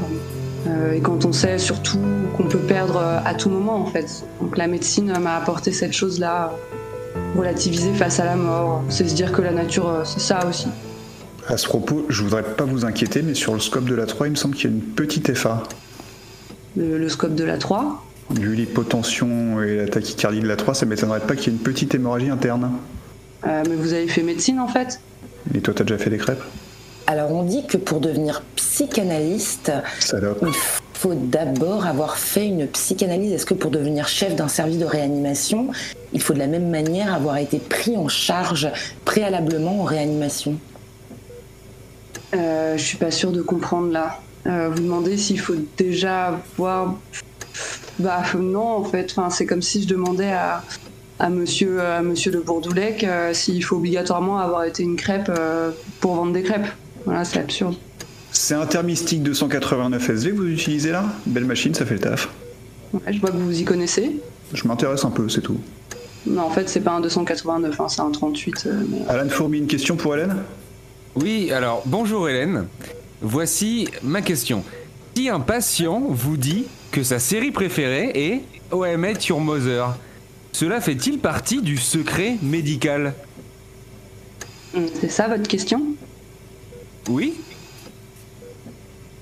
[0.67, 1.99] Euh, et quand on sait surtout
[2.35, 4.23] qu'on peut perdre euh, à tout moment en fait.
[4.41, 6.53] Donc la médecine euh, m'a apporté cette chose-là,
[7.37, 8.83] relativiser face à la mort.
[8.89, 10.67] C'est se dire que la nature, euh, c'est ça aussi.
[11.47, 14.27] À ce propos, je voudrais pas vous inquiéter, mais sur le scope de la 3,
[14.27, 15.61] il me semble qu'il y a une petite FA.
[16.77, 18.03] Le, le scope de la 3.
[18.31, 21.63] Vu l'hypotension et la tachycardie de la 3, ça m'étonnerait pas qu'il y ait une
[21.63, 22.71] petite hémorragie interne.
[23.45, 24.99] Euh, mais vous avez fait médecine en fait?
[25.53, 26.41] Et toi, t'as déjà fait des crêpes?
[27.07, 29.71] Alors, on dit que pour devenir psychanalyste,
[30.11, 30.53] il
[30.93, 33.31] faut d'abord avoir fait une psychanalyse.
[33.31, 35.67] Est-ce que pour devenir chef d'un service de réanimation,
[36.13, 38.67] il faut de la même manière avoir été pris en charge
[39.05, 40.55] préalablement en réanimation?
[42.33, 44.19] Euh, je suis pas sûre de comprendre là.
[44.47, 46.95] Euh, vous demandez s'il faut déjà voir.
[47.99, 49.07] Bah non, en fait.
[49.11, 50.63] Enfin, c'est comme si je demandais à,
[51.19, 55.71] à monsieur, à monsieur Le Bourdoulec euh, s'il faut obligatoirement avoir été une crêpe euh,
[55.99, 56.67] pour vendre des crêpes.
[57.05, 57.75] Voilà, c'est absurde.
[58.31, 61.05] C'est un thermistique 289 SV que vous utilisez là?
[61.25, 62.29] Belle machine, ça fait le taf.
[62.93, 64.19] Ouais, je vois que vous y connaissez.
[64.53, 65.59] Je m'intéresse un peu, c'est tout.
[66.27, 68.63] Non, en fait, c'est pas un 289, hein, c'est un 38.
[68.67, 68.97] euh, mais...
[69.07, 70.35] Alan Fourmi, une question pour Hélène?
[71.15, 72.65] Oui, alors bonjour Hélène.
[73.27, 74.63] Voici ma question.
[75.15, 79.97] Si un patient vous dit que sa série préférée est OM Your Mother,
[80.51, 83.15] cela fait-il partie du secret médical?
[84.75, 85.81] Hum, C'est ça votre question?
[87.09, 87.33] Oui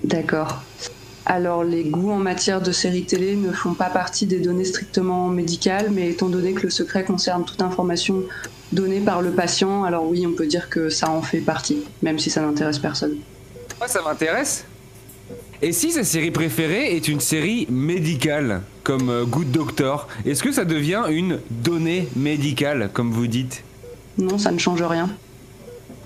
[0.04, 0.62] D'accord.
[1.24, 5.30] Alors, les goûts en matière de séries télé ne font pas partie des données strictement
[5.30, 8.22] médicales, mais étant donné que le secret concerne toute information
[8.70, 12.18] donnée par le patient, alors oui, on peut dire que ça en fait partie, même
[12.18, 13.16] si ça n'intéresse personne.
[13.84, 14.64] Moi, ça m'intéresse.
[15.60, 20.52] Et si sa série préférée est une série médicale, comme euh, Good Doctor, est-ce que
[20.52, 23.62] ça devient une donnée médicale, comme vous dites?
[24.16, 25.10] Non, ça ne change rien.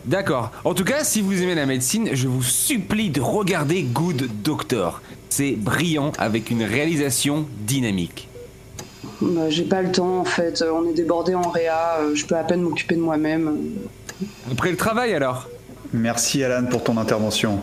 [0.07, 0.51] D'accord.
[0.65, 5.01] En tout cas, si vous aimez la médecine, je vous supplie de regarder Good Doctor.
[5.29, 8.27] C'est brillant avec une réalisation dynamique.
[9.21, 12.35] Bah, J'ai pas le temps en fait, on est débordé en réa, euh, je peux
[12.37, 13.57] à peine m'occuper de moi-même.
[14.51, 15.49] Après le travail alors?
[15.93, 17.61] Merci Alan pour ton intervention.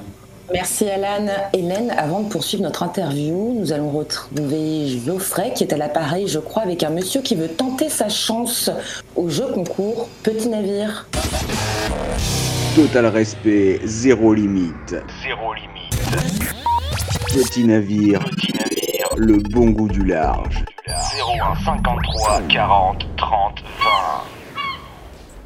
[0.54, 1.28] Merci Alan.
[1.54, 6.40] Hélène, avant de poursuivre notre interview, nous allons retrouver Geoffrey qui est à l'appareil, je
[6.40, 8.70] crois, avec un monsieur qui veut tenter sa chance
[9.16, 11.08] au jeu concours Petit Navire.
[12.76, 14.96] Total respect, zéro limite.
[15.24, 15.76] Zéro limite.
[17.34, 18.20] Petit navire,
[19.18, 20.64] le bon goût du large.
[20.88, 24.35] 01 53 40 30 20.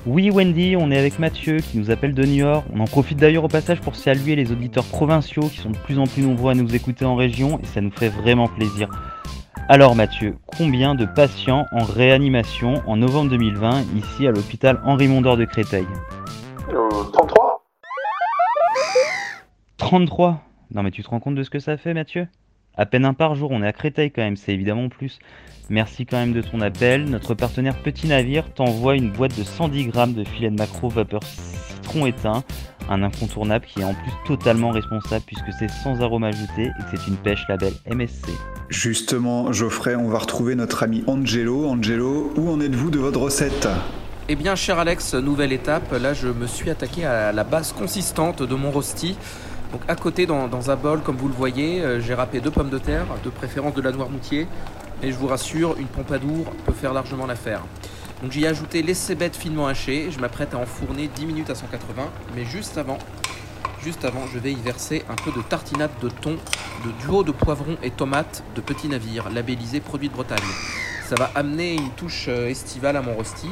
[0.05, 2.63] Oui Wendy, on est avec Mathieu qui nous appelle de Niort.
[2.73, 5.99] On en profite d'ailleurs au passage pour saluer les auditeurs provinciaux qui sont de plus
[5.99, 8.89] en plus nombreux à nous écouter en région et ça nous fait vraiment plaisir.
[9.67, 15.35] Alors Mathieu, combien de patients en réanimation en novembre 2020 ici à l'hôpital Henri Mondor
[15.35, 15.85] de Créteil
[16.69, 17.65] 33
[19.77, 22.27] 33 Non mais tu te rends compte de ce que ça fait Mathieu?
[22.79, 25.19] À peine un par jour, on est à Créteil quand même, c'est évidemment plus.
[25.69, 27.09] Merci quand même de ton appel.
[27.09, 31.19] Notre partenaire Petit Navire t'envoie une boîte de 110 grammes de filet de macro vapeur
[31.21, 32.41] citron éteint,
[32.89, 36.97] un incontournable qui est en plus totalement responsable puisque c'est sans arôme ajouté et que
[36.97, 38.29] c'est une pêche label MSC.
[38.69, 41.65] Justement, Geoffrey, on va retrouver notre ami Angelo.
[41.65, 43.67] Angelo, où en êtes-vous de votre recette?
[44.29, 45.91] Eh bien, cher Alex, nouvelle étape.
[45.99, 49.17] Là, je me suis attaqué à la base consistante de mon rosti.
[49.71, 52.69] Donc, à côté, dans, un bol, comme vous le voyez, euh, j'ai râpé deux pommes
[52.69, 54.47] de terre, de préférence de la Noirmoutier.
[55.03, 57.61] Et je vous rassure, une pompadour peut faire largement l'affaire.
[58.21, 60.09] Donc, j'y ai ajouté les cébettes finement hachées.
[60.11, 62.09] Je m'apprête à enfourner 10 minutes à 180.
[62.35, 62.97] Mais juste avant,
[63.83, 66.37] juste avant, je vais y verser un peu de tartinade de thon,
[66.83, 70.39] de duo de poivrons et tomates de Petit Navire, labellisé Produit de Bretagne.
[71.09, 73.47] Ça va amener une touche euh, estivale à mon rosti.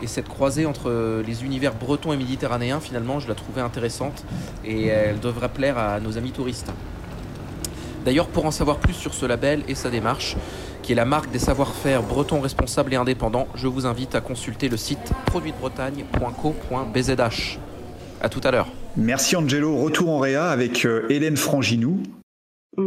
[0.00, 4.24] Et cette croisée entre euh, les univers bretons et méditerranéens, finalement, je la trouvais intéressante.
[4.64, 6.72] Et elle devrait plaire à nos amis touristes.
[8.06, 10.38] D'ailleurs, pour en savoir plus sur ce label et sa démarche,
[10.82, 14.70] qui est la marque des savoir-faire bretons responsables et indépendants, je vous invite à consulter
[14.70, 17.58] le site produitbretagne.co.bzh.
[18.22, 18.68] A tout à l'heure.
[18.96, 19.76] Merci Angelo.
[19.76, 22.02] Retour en Réa avec euh, Hélène Franginou.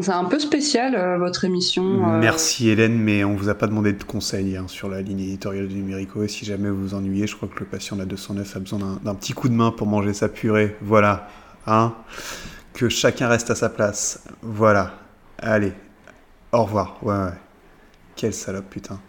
[0.02, 1.84] C'est un peu spécial euh, votre émission.
[2.16, 5.20] euh, Merci Hélène, mais on vous a pas demandé de conseils hein, sur la ligne
[5.20, 6.24] éditoriale du Numérico.
[6.24, 8.60] Et si jamais vous vous ennuyez, je crois que le patient de la 209 a
[8.60, 10.76] besoin d'un- d'un petit coup de main pour manger sa purée.
[10.82, 11.28] Voilà.
[11.68, 11.94] Hein
[12.74, 14.24] que chacun reste à sa place.
[14.42, 14.94] Voilà.
[15.38, 15.74] Allez.
[16.52, 16.98] Au revoir.
[17.04, 17.30] Ouais, ouais.
[18.16, 19.00] Quelle salope, putain.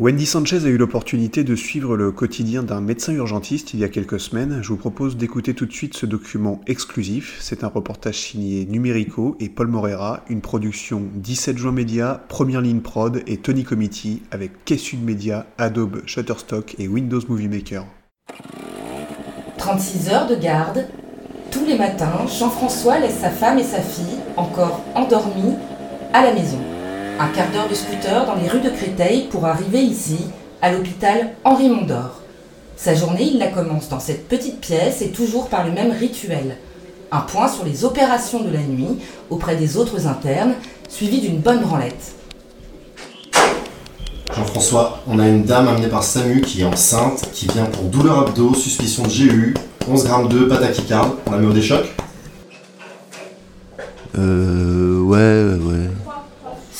[0.00, 3.90] Wendy Sanchez a eu l'opportunité de suivre le quotidien d'un médecin urgentiste il y a
[3.90, 4.60] quelques semaines.
[4.62, 7.36] Je vous propose d'écouter tout de suite ce document exclusif.
[7.42, 12.80] C'est un reportage signé Numérico et Paul Morera, une production 17 juin Média, Première Ligne
[12.80, 17.84] Prod et Tony Committee avec K-Sud Media, Adobe, Shutterstock et Windows Movie Maker.
[19.58, 20.86] 36 heures de garde.
[21.50, 25.56] Tous les matins, Jean-François laisse sa femme et sa fille, encore endormies,
[26.14, 26.69] à la maison.
[27.22, 30.16] Un quart d'heure de scooter dans les rues de Créteil pour arriver ici,
[30.62, 32.22] à l'hôpital Henri Mondor.
[32.78, 36.56] Sa journée, il la commence dans cette petite pièce et toujours par le même rituel.
[37.12, 40.54] Un point sur les opérations de la nuit auprès des autres internes,
[40.88, 42.14] suivi d'une bonne branlette.
[44.34, 48.20] Jean-François, on a une dame amenée par Samu qui est enceinte, qui vient pour douleur
[48.20, 49.54] abdos, suspicion de GU,
[49.86, 51.12] 11 grammes de pâte à kikard.
[51.26, 51.84] On la met au déchoc?
[54.16, 55.00] Euh.
[55.02, 55.90] Ouais, ouais.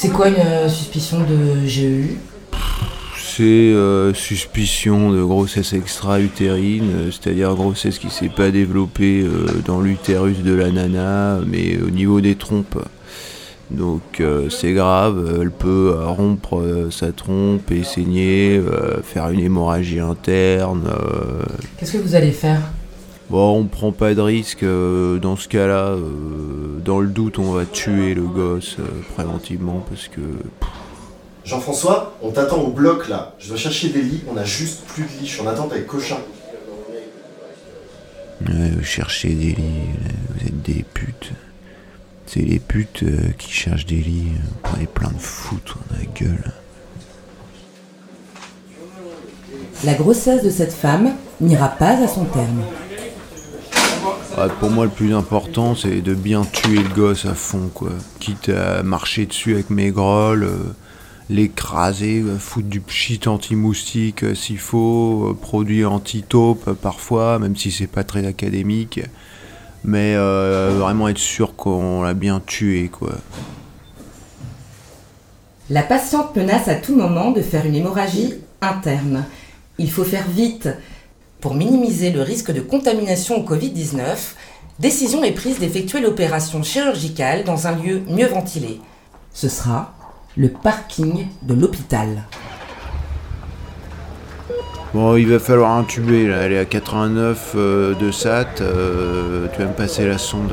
[0.03, 2.17] C'est quoi une euh, suspicion de GEU
[3.19, 9.83] C'est euh, suspicion de grossesse extra-utérine, euh, c'est-à-dire grossesse qui s'est pas développée euh, dans
[9.83, 12.83] l'utérus de la nana, mais au niveau des trompes.
[13.71, 18.61] Donc c'est grave, elle peut rompre sa trompe et saigner,
[19.05, 20.91] faire une hémorragie interne.
[21.79, 22.63] Qu'est-ce que vous allez faire?
[23.31, 25.91] Bon, on prend pas de risque euh, dans ce cas-là.
[25.91, 30.21] euh, dans le doute, on va tuer le gosse euh, préventivement parce que.
[31.45, 33.35] Jean-François, on t'attend au bloc là.
[33.39, 35.27] Je dois chercher des lits, on a juste plus de lits.
[35.27, 36.19] Je suis en attente avec Cochin.
[38.49, 39.91] Ouais, vous cherchez des lits,
[40.31, 41.33] vous êtes des putes.
[42.27, 44.29] C'est les putes euh, qui cherchent des lits.
[44.35, 46.53] euh, Prenez plein de foutre dans la gueule.
[49.85, 52.63] La grossesse de cette femme n'ira pas à son terme.
[54.43, 57.91] Ah, pour moi, le plus important, c'est de bien tuer le gosse à fond, quoi.
[58.21, 60.57] Quitte à marcher dessus avec mes grolles, euh,
[61.29, 67.55] l'écraser, euh, foutre du pchit anti-moustique euh, s'il faut, euh, produit anti-taupe euh, parfois, même
[67.55, 69.01] si c'est pas très académique.
[69.85, 73.17] Mais euh, vraiment être sûr qu'on l'a bien tué, quoi.
[75.69, 79.27] La patiente menace à tout moment de faire une hémorragie interne.
[79.77, 80.71] Il faut faire vite.
[81.41, 84.35] Pour minimiser le risque de contamination au Covid-19,
[84.79, 88.81] décision est prise d'effectuer l'opération chirurgicale dans un lieu mieux ventilé.
[89.33, 89.95] Ce sera
[90.37, 92.25] le parking de l'hôpital.
[94.93, 96.43] Bon, il va falloir intuber, là.
[96.43, 98.61] Elle est à 89 euh, de SAT.
[98.61, 100.53] euh, tu vas me passer la sonde.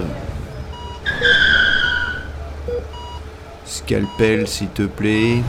[3.66, 5.42] Scalpel, s'il te plaît.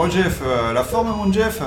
[0.00, 1.60] Oh Jeff, euh, la forme mon Jeff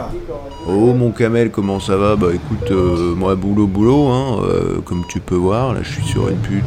[0.65, 5.03] Oh mon camel, comment ça va Bah écoute, euh, moi boulot boulot, hein, euh, comme
[5.09, 6.63] tu peux voir, là je suis sur une pute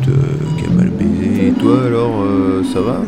[0.59, 1.49] qui a mal baisé.
[1.49, 2.23] Et toi alors,
[2.71, 2.99] ça va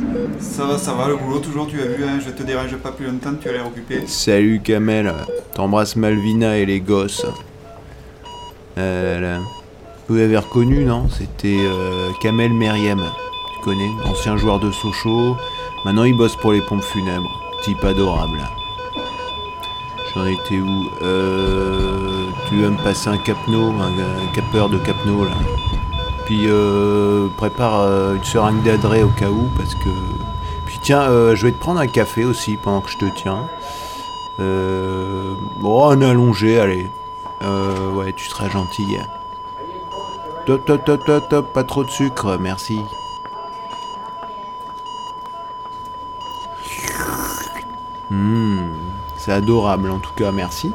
[0.40, 2.92] Ça va, ça va, le boulot toujours, tu as vu, hein, je te dérange pas
[2.92, 4.06] plus longtemps, tu as l'air occupé.
[4.06, 5.12] Salut Kamel,
[5.52, 7.26] t'embrasses Malvina et les gosses.
[8.78, 9.38] Euh, là.
[10.08, 11.58] Vous avez reconnu, non C'était
[12.22, 13.02] Kamel Meriem,
[13.54, 15.36] tu connais, ancien joueur de Sochaux.
[15.84, 18.48] Maintenant il bosse pour les pompes funèbres, type adorable.
[20.14, 25.32] J'en étais où euh, Tu vas me passer un capno, un, capeur de capno là.
[26.26, 29.90] Puis euh, prépare euh, une seringue d'adré au cas où parce que.
[30.64, 33.46] Puis tiens, euh, je vais te prendre un café aussi pendant que je te tiens.
[34.38, 36.90] Bon, un allongé, allez.
[37.94, 38.98] Ouais, tu seras gentil.
[40.46, 42.80] Top, top, top, top, top, pas trop de sucre, merci.
[48.10, 48.72] Hmm,
[49.16, 50.72] c'est adorable en tout cas, merci.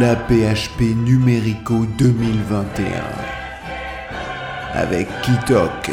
[0.00, 3.36] La PHP Numérico 2021
[4.74, 5.92] avec Kitok,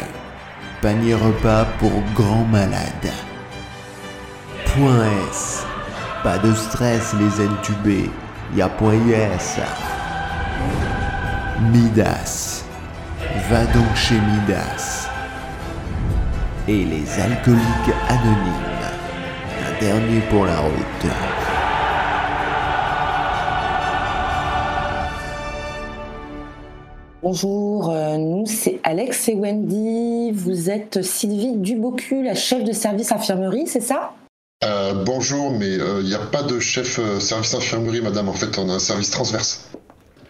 [0.82, 3.12] panier repas pour grands malades.
[4.66, 5.64] Point S,
[6.24, 8.10] pas de stress les intubés,
[8.56, 9.58] y a point yes.
[11.70, 12.64] Midas,
[13.50, 15.10] va donc chez Midas.
[16.66, 18.86] Et les alcooliques anonymes,
[19.68, 21.12] un dernier pour la route.
[27.22, 30.32] Bonjour, euh, nous c'est Alex et Wendy.
[30.32, 34.12] Vous êtes Sylvie Dubocu, la chef de service infirmerie, c'est ça?
[35.04, 38.28] Bonjour, mais il n'y a pas de chef euh, service infirmerie, madame.
[38.28, 39.70] En fait, on a un service transverse.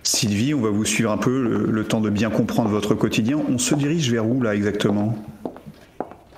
[0.03, 3.41] Sylvie, on va vous suivre un peu le, le temps de bien comprendre votre quotidien.
[3.49, 5.17] On se dirige vers où là exactement?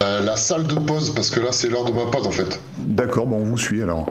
[0.03, 2.61] Euh, la salle de pause, parce que là, c'est l'heure de ma pause, en fait.
[2.79, 4.07] D'accord, bon, on vous suit alors.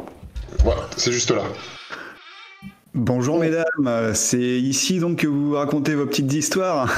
[0.63, 1.43] Voilà, c'est juste là.
[2.95, 6.89] Bonjour mesdames, c'est ici donc que vous racontez vos petites histoires.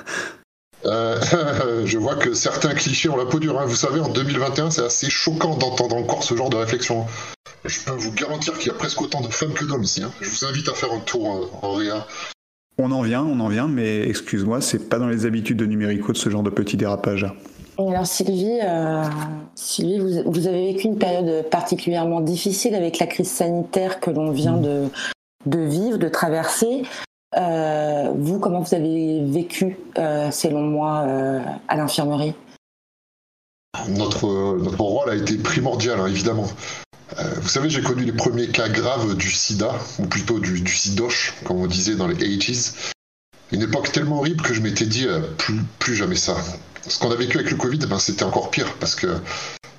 [0.86, 1.20] Euh,
[1.84, 3.58] je vois que certains clichés ont la peau dure.
[3.60, 3.64] hein.
[3.66, 7.04] Vous savez, en 2021, c'est assez choquant d'entendre encore ce genre de réflexion.
[7.64, 10.02] Je peux vous garantir qu'il y a presque autant de femmes que d'hommes ici.
[10.02, 10.12] hein.
[10.20, 12.06] Je vous invite à faire un tour euh, en réa.
[12.78, 16.12] On en vient, on en vient, mais excuse-moi, c'est pas dans les habitudes de Numérico
[16.12, 17.26] de ce genre de petit dérapage.
[17.78, 19.02] Et Alors Sylvie, euh,
[19.54, 24.30] Sylvie vous, vous avez vécu une période particulièrement difficile avec la crise sanitaire que l'on
[24.30, 24.84] vient de,
[25.46, 26.82] de vivre, de traverser.
[27.36, 32.34] Euh, vous, comment vous avez vécu, euh, selon moi, euh, à l'infirmerie?
[33.90, 34.26] Notre,
[34.78, 36.46] rôle a été primordial, hein, évidemment.
[37.40, 41.34] Vous savez, j'ai connu les premiers cas graves du sida, ou plutôt du, du sidoche,
[41.44, 42.92] comme on disait dans les 80s.
[43.52, 45.06] Une époque tellement horrible que je m'étais dit,
[45.78, 46.36] plus, jamais ça.
[46.88, 49.18] Ce qu'on a vécu avec le Covid, ben, c'était encore pire, parce que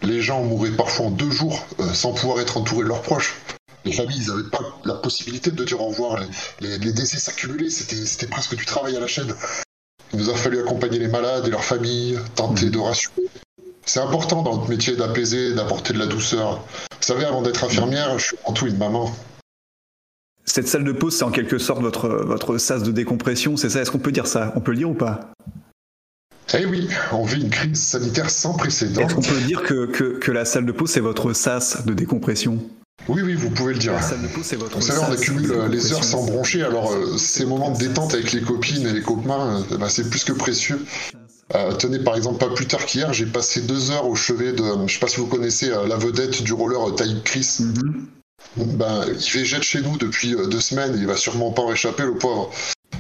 [0.04, 3.36] les gens mouraient parfois en deux jours sans pouvoir être entourés de leurs proches.
[3.88, 6.20] Les familles, ils n'avaient pas la possibilité de dire au revoir.
[6.20, 9.34] Les, les- les décès s'accumulaient, c'était presque du travail à la chaîne.
[10.14, 13.24] Il nous a fallu accompagner les malades et leurs familles, tenter de rassurer.
[13.86, 16.58] C'est important dans notre métier d'apaiser, d'apporter de la douceur.
[16.92, 19.16] Vous savez, avant d'être infirmière, je suis en tout une maman.
[20.44, 23.82] Cette salle de pause, c'est en quelque sorte votre, votre sas de décompression, c'est ça?
[23.82, 24.52] Est-ce qu'on peut dire ça?
[24.58, 25.32] On peut le dire ou pas?
[26.58, 29.02] Eh oui, on vit une crise sanitaire sans précédent.
[29.02, 31.94] Est-ce qu'on peut dire que, que, que la salle de pause, c'est votre sas de
[31.94, 32.60] décompression?
[33.08, 33.94] Oui, oui, vous pouvez le dire.
[33.94, 38.14] Vous savez, on accumule euh, les heures sans broncher, alors euh, ces moments de détente
[38.14, 40.86] avec les copines et les copains, euh, bah, c'est plus que précieux.
[41.56, 44.64] Euh, tenez, par exemple, pas plus tard qu'hier, j'ai passé deux heures au chevet de,
[44.88, 47.60] je sais pas si vous connaissez la vedette du roller Taïb Chris.
[48.58, 52.04] Ben, il végète chez nous depuis deux semaines, et il va sûrement pas en réchapper,
[52.04, 52.52] le pauvre.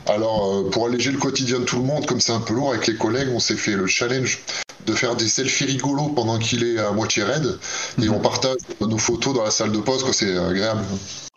[0.06, 2.88] Alors, pour alléger le quotidien de tout le monde, comme c'est un peu lourd avec
[2.88, 4.40] les collègues, on s'est fait le challenge
[4.88, 7.60] de faire des selfies rigolos pendant qu'il est à moitié raide,
[8.02, 10.82] et on partage nos photos dans la salle de pause, quoi, c'est agréable.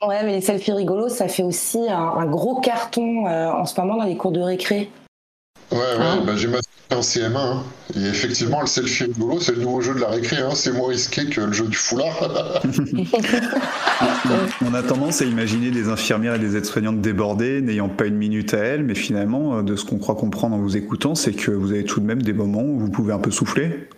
[0.07, 3.79] Ouais, mais les selfies rigolos, ça fait aussi un, un gros carton euh, en ce
[3.81, 4.91] moment dans les cours de récré.
[5.73, 6.59] Ouais, ouais, bah, j'ai ma
[6.93, 7.37] en CM1.
[7.37, 7.63] hein.
[7.95, 10.39] Et effectivement, le selfie rigolo, c'est le nouveau jeu de la récré.
[10.39, 10.51] hein.
[10.55, 12.61] C'est moins risqué que le jeu du foulard.
[14.65, 18.55] On a tendance à imaginer des infirmières et des aides-soignantes débordées, n'ayant pas une minute
[18.55, 21.53] à elles, mais finalement, euh, de ce qu'on croit comprendre en vous écoutant, c'est que
[21.53, 23.89] vous avez tout de même des moments où vous pouvez un peu souffler.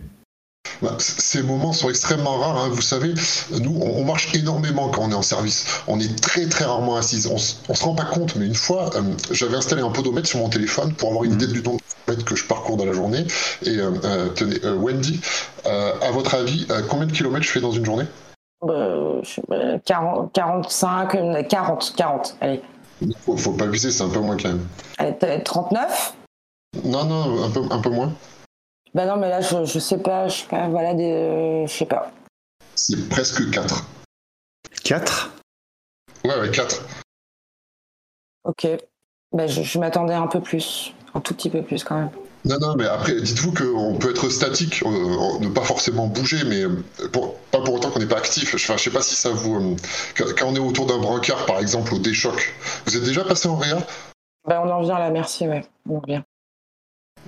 [0.81, 2.57] Bah, Ces moments sont extrêmement rares.
[2.57, 2.69] hein.
[2.71, 3.13] Vous savez,
[3.61, 5.65] nous, on on marche énormément quand on est en service.
[5.87, 7.25] On est très, très rarement assis.
[7.29, 9.01] On, on se rend pas compte, mais une fois, euh,
[9.31, 12.25] j'avais installé un podomètre sur mon téléphone pour avoir une idée du nombre de kilomètres
[12.25, 13.25] que je parcours dans la journée.
[13.63, 15.21] Et euh, euh, tenez, euh, Wendy,
[15.65, 18.05] euh, à votre avis, euh, combien de kilomètres je fais dans une journée?
[18.67, 22.61] Euh, je sais pas, 40, 45, euh, 40, 40, allez.
[23.25, 24.65] faut, faut pas abuser, c'est un peu moins quand même.
[24.97, 26.13] Allez, t- 39
[26.85, 28.11] Non, non, un peu, un peu moins.
[28.93, 31.73] Bah non, mais là, je, je sais pas, je sais pas, voilà, des, euh, je
[31.73, 32.11] sais pas.
[32.75, 33.85] C'est presque 4.
[34.83, 35.31] 4
[36.25, 36.81] Ouais, ouais, 4.
[38.43, 38.67] Ok.
[39.31, 42.09] Bah, je, je m'attendais un peu plus, un tout petit peu plus quand même.
[42.45, 46.63] Non, non, mais après, dites-vous qu'on peut être statique, euh, ne pas forcément bouger, mais
[47.13, 48.53] pour- pas pour autant qu'on n'est pas actif.
[48.53, 49.55] Enfin, je sais pas si ça vous.
[49.55, 49.75] euh,
[50.37, 52.53] quand, on est autour d'un brancard, par exemple, au déchoc,
[52.85, 53.77] vous êtes déjà passé en réa?
[54.45, 56.21] Bah, on en vient là, merci, ouais, on en revient.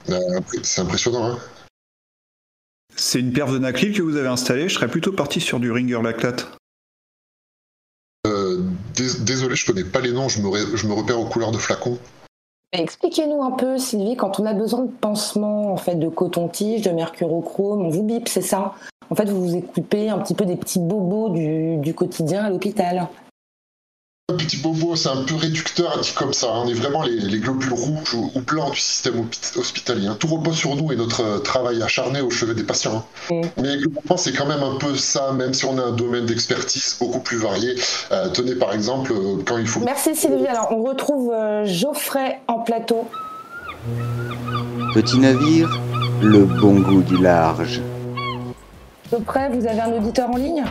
[0.09, 1.39] Euh, C'est impressionnant, hein
[2.95, 5.71] C'est une perf de Naclil que vous avez installée, je serais plutôt parti sur du
[5.71, 6.47] Ringer Lactate.
[8.27, 8.61] Euh,
[8.95, 11.51] dés- Désolé, je connais pas les noms, je me, ré- je me repère aux couleurs
[11.51, 11.97] de flacons.
[12.73, 16.81] Mais Expliquez-nous un peu, Sylvie, quand on a besoin de pansements, en fait, de coton-tige,
[16.81, 18.73] de mercurochrome, on vous bip, c'est ça?
[19.09, 22.49] En fait, vous vous occupez un petit peu des petits bobos du, du quotidien à
[22.49, 23.07] l'hôpital.
[24.33, 26.47] Un petit bobo, c'est un peu réducteur dit comme ça.
[26.47, 26.63] hein.
[26.65, 29.23] On est vraiment les, les globules rouges ou, ou blancs du système
[29.55, 30.07] hospitalier.
[30.07, 30.17] hein.
[30.19, 33.05] Tout repose sur nous et notre euh, travail acharné au chevet des patients.
[33.29, 33.41] hein.
[33.61, 36.97] Mais globalement, c'est quand même un peu ça, même si on a un domaine d'expertise
[36.99, 37.75] beaucoup plus varié.
[38.11, 39.81] Euh, tenez par exemple, euh, quand il faut.
[39.81, 40.47] Merci Sylvie.
[40.47, 43.07] Alors, on retrouve euh, Geoffrey en plateau.
[44.95, 45.69] Petit navire,
[46.23, 47.79] le bon goût du large.
[49.11, 50.63] Geoffrey, vous avez un auditeur en ligne?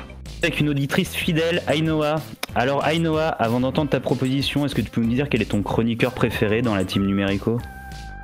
[0.45, 2.16] Avec une auditrice fidèle, Ainoa.
[2.55, 5.62] Alors Ainoa, avant d'entendre ta proposition, est-ce que tu peux me dire quel est ton
[5.62, 7.53] chroniqueur préféré dans la team Numérico?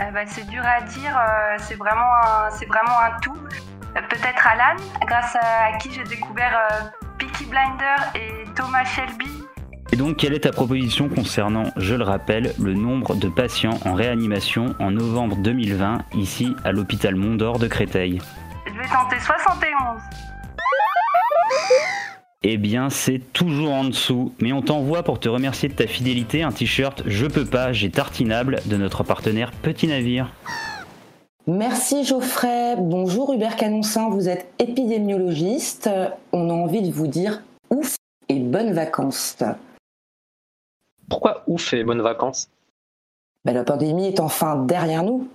[0.03, 3.39] Euh, bah, c'est dur à dire, euh, c'est vraiment, un- vraiment un tout.
[3.97, 6.85] Euh, Peut-être Alan, grâce à, à qui j'ai découvert euh,
[7.17, 9.31] Peaky Blinder et Thomas Shelby.
[9.91, 13.95] Et donc, quelle est ta proposition concernant, je le rappelle, le nombre de patients en
[13.95, 18.21] réanimation en novembre 2020 ici à l'hôpital Mondor de Créteil?
[18.67, 20.03] Je vais tenter 71.
[22.43, 26.43] Eh bien, c'est toujours en dessous, mais on t'envoie pour te remercier de ta fidélité
[26.43, 30.33] un t-shirt Je peux pas, j'ai tartinable de notre partenaire Petit Navire.
[31.47, 32.77] Merci Geoffrey.
[32.79, 35.91] Bonjour Hubert Canoncin, vous êtes épidémiologiste.
[36.33, 37.97] On a envie de vous dire ouf
[38.31, 39.37] et bonnes vacances.
[41.11, 42.49] Pourquoi ouf et bonnes vacances?
[43.45, 45.29] Ben, la pandémie est enfin derrière nous.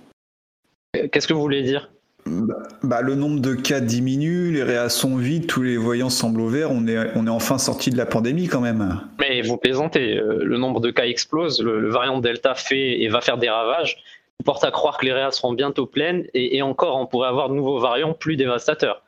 [0.96, 1.88] Euh, Qu'est-ce que vous voulez dire?
[2.26, 6.40] Bah, bah, le nombre de cas diminue, les réas sont vides, tous les voyants semblent
[6.40, 9.00] au vert, on est, on est enfin sorti de la pandémie quand même.
[9.20, 13.08] Mais vous plaisantez, euh, le nombre de cas explose, le, le variant Delta fait et
[13.08, 13.98] va faire des ravages.
[14.40, 17.28] Vous porte à croire que les réas seront bientôt pleines et, et encore on pourrait
[17.28, 19.02] avoir de nouveaux variants plus dévastateurs.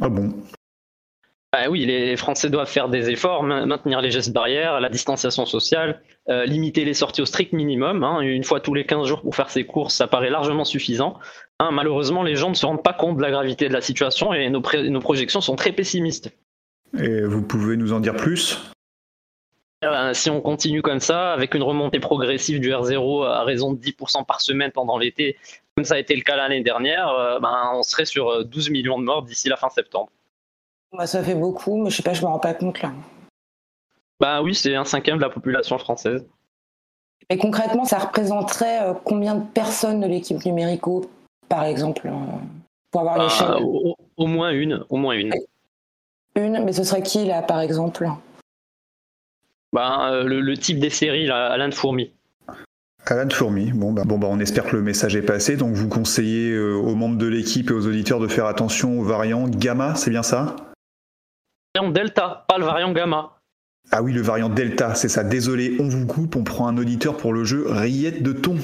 [0.00, 0.32] Ah bon?
[1.56, 5.46] Bah oui, les Français doivent faire des efforts, ma- maintenir les gestes barrières, la distanciation
[5.46, 8.04] sociale, euh, limiter les sorties au strict minimum.
[8.04, 8.20] hein.
[8.20, 11.18] une fois tous les 15 jours pour faire ses courses, ça paraît largement suffisant.
[11.58, 14.34] Hein, malheureusement, les gens ne se rendent pas compte de la gravité de la situation
[14.34, 14.60] et nos,
[15.00, 16.30] projections sont très pessimistes.
[16.98, 18.58] Et vous pouvez nous en dire plus?
[19.80, 23.72] Eh ben, si on continue comme ça, avec une remontée progressive du R0 à raison
[23.72, 25.38] de 10% par semaine pendant l'été,
[25.74, 28.68] comme ça a été le cas l'année dernière, euh, ben, on serait sur euh, 12
[28.68, 30.10] millions de morts d'ici la fin septembre.
[30.92, 32.92] Bah, ça fait beaucoup, mais je sais pas, je me rends pas compte là.
[34.20, 36.24] Bah oui, c'est un cinquième de la population française.
[37.28, 41.10] Mais concrètement, ça représenterait euh, combien de personnes de l'équipe numérico,
[41.48, 42.12] par exemple, euh,
[42.90, 45.34] pour avoir Bah, l'échelle au, au- au moins une, au moins une.
[46.36, 48.08] Une, mais ce serait qui là, par exemple?
[49.72, 52.10] Bah, euh, le, le type des séries, là, Alain de Fourmi.
[53.08, 55.88] Alan Fourmi, bon bah, bon bah on espère que le message est passé, donc vous
[55.88, 60.10] conseillez aux membres de l'équipe et aux auditeurs de faire attention aux variants gamma, c'est
[60.10, 60.56] bien ça?
[61.76, 63.32] Variant Delta, pas le variant Gamma.
[63.92, 67.18] Ah oui, le variant Delta, c'est ça, désolé, on vous coupe, on prend un auditeur
[67.18, 68.56] pour le jeu Rillette de thon.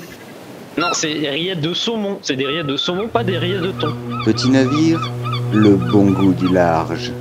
[0.79, 2.21] Non, c'est rillettes de saumon.
[2.23, 3.95] C'est des rillettes de saumon, pas des rillettes de thon.
[4.25, 5.11] Petit navire,
[5.53, 7.13] le bon goût du large.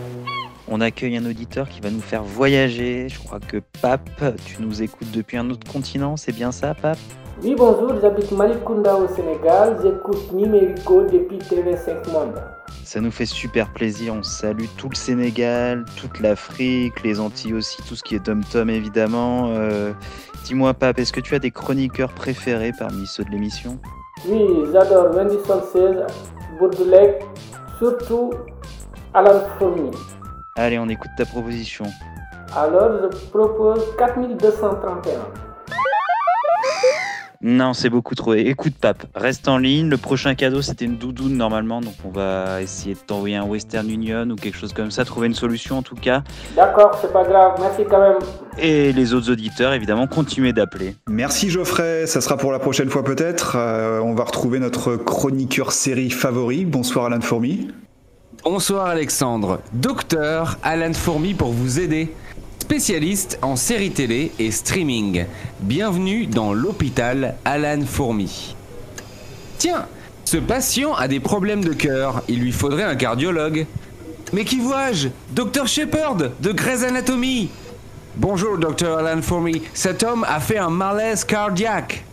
[0.69, 3.09] On accueille un auditeur qui va nous faire voyager.
[3.09, 6.99] Je crois que Pape, tu nous écoutes depuis un autre continent, c'est bien ça, Pape?
[7.43, 9.77] Oui, bonjour, j'habite Malikunda au Sénégal.
[9.81, 12.35] J'écoute Numérico depuis TV5 Monde.
[12.83, 14.13] Ça nous fait super plaisir.
[14.13, 18.69] On salue tout le Sénégal, toute l'Afrique, les Antilles aussi, tout ce qui est Tom-Tom
[18.69, 19.53] évidemment.
[19.55, 19.91] Euh,
[20.43, 23.79] Dis-moi, Pape, est-ce que tu as des chroniqueurs préférés parmi ceux de l'émission?
[24.27, 25.99] Oui, j'adore Wendy Solsez,
[26.59, 27.23] Bourdelec,
[27.79, 28.31] surtout
[29.15, 29.89] Alan Fourmi.
[30.57, 31.85] Allez, on écoute ta proposition.
[32.55, 35.50] Alors, je propose 4231.
[37.43, 38.35] Non, c'est beaucoup trop.
[38.35, 39.89] Écoute, Pape, reste en ligne.
[39.89, 41.81] Le prochain cadeau, c'était une doudoune normalement.
[41.81, 45.05] Donc, on va essayer de t'envoyer un Western Union ou quelque chose comme ça.
[45.05, 46.23] Trouver une solution en tout cas.
[46.55, 48.19] D'accord, c'est pas grave, merci quand même.
[48.59, 50.95] Et les autres auditeurs, évidemment, continuez d'appeler.
[51.07, 53.55] Merci Geoffrey, ça sera pour la prochaine fois peut-être.
[53.57, 56.65] Euh, on va retrouver notre chroniqueur série favori.
[56.65, 57.69] Bonsoir Alain Fourmi.
[58.43, 62.11] Bonsoir Alexandre, docteur Alan Fourmi pour vous aider.
[62.71, 65.25] Spécialiste en séries télé et streaming.
[65.59, 68.55] Bienvenue dans l'hôpital Alan Fourmi.
[69.57, 69.87] Tiens,
[70.23, 73.65] ce patient a des problèmes de cœur, il lui faudrait un cardiologue.
[74.31, 75.09] Mais qui vois-je?
[75.31, 77.49] Docteur Shepard de Grey's Anatomy.
[78.15, 82.05] Bonjour docteur Alan Fourmi, cet homme a fait un malaise cardiaque.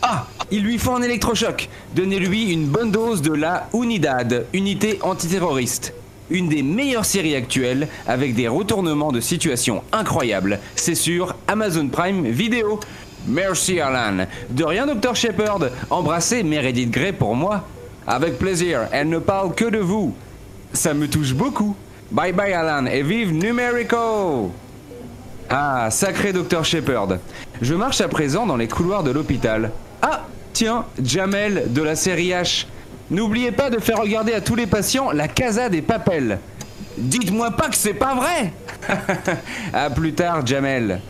[0.00, 1.68] Ah, il lui faut un électrochoc.
[1.96, 5.92] Donnez-lui une bonne dose de la Unidad, unité antiterroriste.
[6.30, 10.58] Une des meilleures séries actuelles avec des retournements de situation incroyables.
[10.74, 12.80] C'est sur Amazon Prime Vidéo.
[13.26, 14.26] Merci Alan.
[14.50, 15.60] De rien Dr Shepard.
[15.90, 17.64] Embrassez Meredith Grey pour moi.
[18.06, 20.14] Avec plaisir, elle ne parle que de vous.
[20.72, 21.76] Ça me touche beaucoup.
[22.10, 24.50] Bye bye Alan et vive Numerico
[25.50, 27.18] Ah, sacré Dr Shepard.
[27.60, 29.70] Je marche à présent dans les couloirs de l'hôpital.
[30.02, 32.66] Ah, tiens, Jamel de la série H.
[33.10, 36.38] N'oubliez pas de faire regarder à tous les patients la Casa des Papels.
[36.96, 38.52] Dites-moi pas que c'est pas vrai
[39.72, 41.00] À plus tard, Jamel.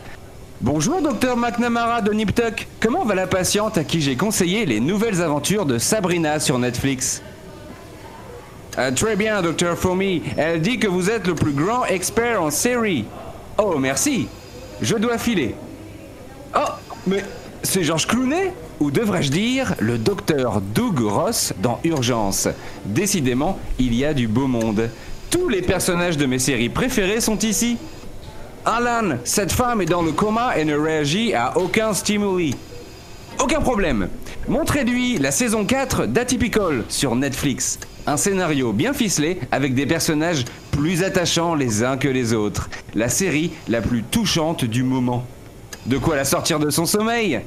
[0.61, 2.67] Bonjour, docteur McNamara de Niptuck.
[2.79, 7.21] Comment va la patiente à qui j'ai conseillé les nouvelles aventures de Sabrina sur Netflix?
[8.77, 10.23] Euh, Très bien, docteur Fourmi.
[10.37, 13.05] Elle dit que vous êtes le plus grand expert en série.
[13.57, 14.27] Oh, merci.
[14.81, 15.55] Je dois filer.
[16.55, 16.71] Oh,
[17.07, 17.23] mais
[17.63, 18.51] c'est Georges Clooney?
[18.79, 22.49] Ou devrais-je dire le docteur Doug Ross dans Urgence
[22.85, 24.89] Décidément, il y a du beau monde.
[25.29, 27.77] Tous les personnages de mes séries préférées sont ici.
[28.65, 32.55] Alan, cette femme est dans le coma et ne réagit à aucun stimuli.
[33.39, 34.09] Aucun problème.
[34.47, 37.79] Montrez-lui la saison 4 d'Atypical sur Netflix.
[38.07, 42.69] Un scénario bien ficelé avec des personnages plus attachants les uns que les autres.
[42.93, 45.25] La série la plus touchante du moment.
[45.85, 47.41] De quoi la sortir de son sommeil?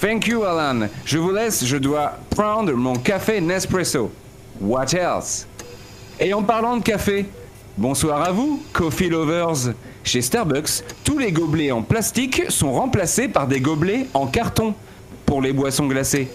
[0.00, 0.86] Thank you Alan.
[1.04, 4.12] Je vous laisse, je dois prendre mon café Nespresso.
[4.60, 5.44] What else?
[6.20, 7.26] Et en parlant de café,
[7.76, 9.74] bonsoir à vous, Coffee Lovers.
[10.04, 14.72] Chez Starbucks, tous les gobelets en plastique sont remplacés par des gobelets en carton
[15.26, 16.28] pour les boissons glacées.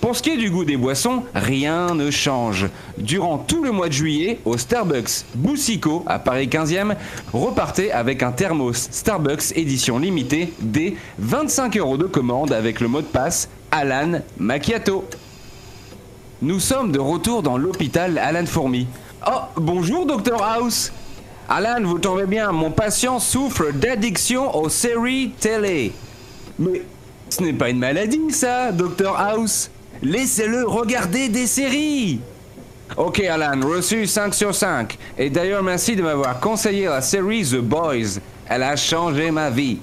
[0.00, 2.66] Pour ce qui est du goût des boissons, rien ne change.
[2.98, 6.94] Durant tout le mois de juillet, au Starbucks Boussico, à Paris 15e,
[7.32, 13.00] repartez avec un thermos Starbucks édition limitée des 25 euros de commande avec le mot
[13.00, 15.04] de passe Alan Macchiato.
[16.42, 18.86] Nous sommes de retour dans l'hôpital Alan Fourmi.
[19.26, 20.92] Oh, bonjour Dr House
[21.48, 25.92] Alan, vous tombez bien, mon patient souffre d'addiction aux séries télé.
[26.58, 26.82] Mais
[27.28, 29.70] ce n'est pas une maladie ça, Dr House
[30.02, 32.20] Laissez-le regarder des séries
[32.96, 34.96] Ok Alan, reçu 5 sur 5.
[35.18, 38.20] Et d'ailleurs merci de m'avoir conseillé la série The Boys.
[38.48, 39.78] Elle a changé ma vie.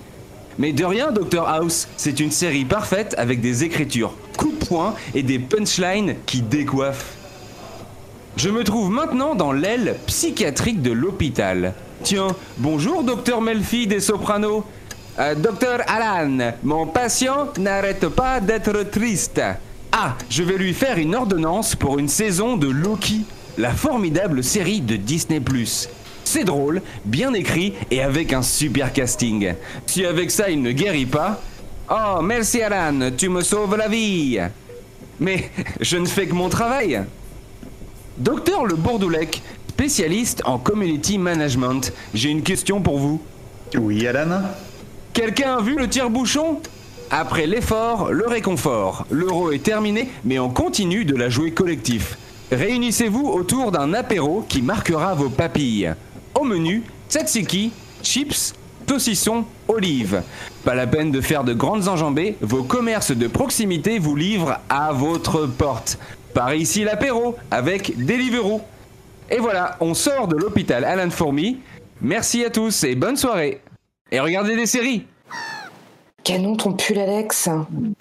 [0.58, 4.96] Mais de rien, Dr House, c'est une série parfaite avec des écritures coup de poing
[5.14, 7.16] et des punchlines qui décoiffent.
[8.36, 11.74] Je me trouve maintenant dans l'aile psychiatrique de l'hôpital.
[12.04, 14.64] Tiens, bonjour docteur Melfi des Sopranos.
[15.20, 19.42] Euh, docteur Alan, mon patient n'arrête pas d'être triste.
[19.96, 23.26] Ah, je vais lui faire une ordonnance pour une saison de Loki,
[23.60, 25.40] la formidable série de Disney⁇
[26.24, 29.54] C'est drôle, bien écrit et avec un super casting.
[29.86, 31.40] Si avec ça il ne guérit pas...
[31.92, 34.40] Oh, merci Alan, tu me sauves la vie.
[35.20, 37.04] Mais je ne fais que mon travail.
[38.18, 43.22] Docteur Le Bourdoulec, spécialiste en community management, j'ai une question pour vous.
[43.78, 44.42] Oui, Alan?
[45.14, 46.62] Quelqu'un a vu le tire-bouchon?
[47.12, 49.06] Après l'effort, le réconfort.
[49.10, 52.18] L'euro est terminé, mais on continue de la jouer collectif.
[52.52, 55.94] Réunissez-vous autour d'un apéro qui marquera vos papilles.
[56.36, 58.54] Au menu, tzatziki, chips,
[58.88, 60.22] saucissons, olives.
[60.64, 64.92] Pas la peine de faire de grandes enjambées, vos commerces de proximité vous livrent à
[64.92, 65.98] votre porte.
[66.34, 68.62] Par ici l'apéro avec Deliveroo.
[69.30, 71.60] Et voilà, on sort de l'hôpital Alan Fourmi.
[72.02, 73.62] Merci à tous et bonne soirée.
[74.12, 75.06] Et regardez des séries.
[76.24, 77.50] Canon ton pull, Alex.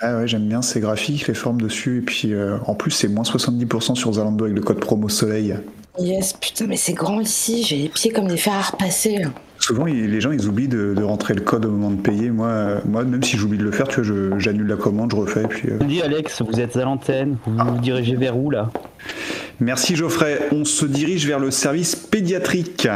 [0.00, 1.98] Ah ouais, j'aime bien ces graphiques, les formes dessus.
[1.98, 5.56] Et puis euh, en plus, c'est moins 70% sur Zalando avec le code promo Soleil.
[5.98, 7.64] Yes, putain, mais c'est grand ici.
[7.64, 9.22] J'ai les pieds comme des fers à repasser.
[9.58, 12.30] Souvent, il- les gens, ils oublient de, de rentrer le code au moment de payer.
[12.30, 15.10] Moi, euh, moi même si j'oublie de le faire, tu vois, je- j'annule la commande,
[15.12, 15.42] je refais.
[15.42, 18.70] Et puis, euh, Dis Alex, vous êtes à l'antenne, vous vous dirigez vers où là?
[19.60, 20.38] Merci Geoffrey.
[20.52, 22.88] On se dirige vers le service pédiatrique.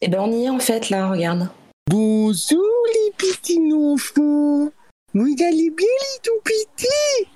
[0.00, 1.48] Eh ben, on y est en fait, là, regarde.
[1.90, 4.70] Bonjour les petits enfants.
[5.14, 7.26] Vous allez bien les tout petits.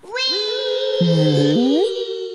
[1.01, 1.81] Oui.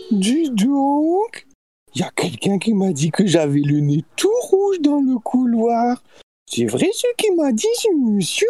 [0.10, 1.46] Dis donc.
[1.94, 5.20] Il y a quelqu'un qui m'a dit que j'avais le nez tout rouge dans le
[5.20, 6.02] couloir.
[6.50, 8.48] C'est vrai ce qu'il m'a dit ce monsieur?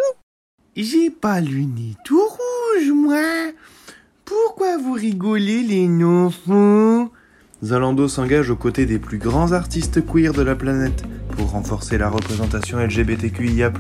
[0.78, 3.52] J'ai pas le nez tout rouge moi.
[4.24, 7.10] Pourquoi vous rigolez les enfants?
[7.64, 12.10] Zalando s'engage aux côtés des plus grands artistes queer de la planète pour renforcer la
[12.10, 13.72] représentation LGBTQIA+,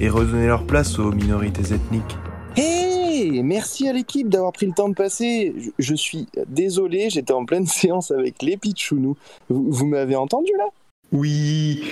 [0.00, 2.16] et redonner leur place aux minorités ethniques.
[2.56, 5.54] Hey, merci à l'équipe d'avoir pris le temps de passer.
[5.56, 9.16] Je, je suis désolé, j'étais en pleine séance avec les pitchounous.
[9.48, 10.64] Vous, vous m'avez entendu là?
[11.12, 11.82] Oui,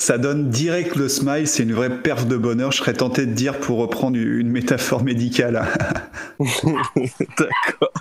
[0.00, 2.72] ça donne direct le smile, c'est une vraie perf de bonheur.
[2.72, 5.62] Je serais tenté de dire pour reprendre une métaphore médicale.
[6.40, 7.92] D'accord.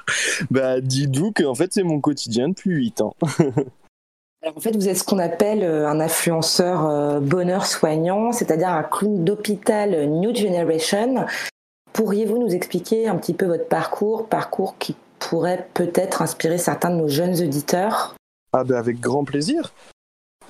[0.50, 3.16] Bah, dites-vous qu'en fait, c'est mon quotidien depuis 8 ans.
[4.42, 8.70] Alors, en fait, vous êtes ce qu'on appelle euh, un influenceur euh, bonheur soignant, c'est-à-dire
[8.70, 11.26] un clown d'hôpital New Generation.
[11.92, 16.96] Pourriez-vous nous expliquer un petit peu votre parcours, parcours qui pourrait peut-être inspirer certains de
[16.96, 18.16] nos jeunes auditeurs?
[18.54, 19.74] Ah, bah, avec grand plaisir.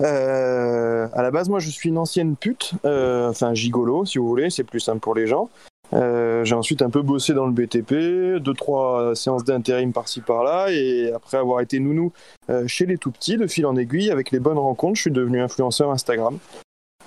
[0.00, 4.26] Euh, à la base, moi, je suis une ancienne pute, euh, enfin gigolo, si vous
[4.26, 5.48] voulez, c'est plus simple pour les gens.
[5.92, 10.70] Euh, j'ai ensuite un peu bossé dans le BTP, deux trois séances d'intérim par-ci par-là,
[10.70, 12.12] et après avoir été nounou
[12.48, 15.10] euh, chez les tout petits, de fil en aiguille, avec les bonnes rencontres, je suis
[15.10, 16.38] devenu influenceur Instagram.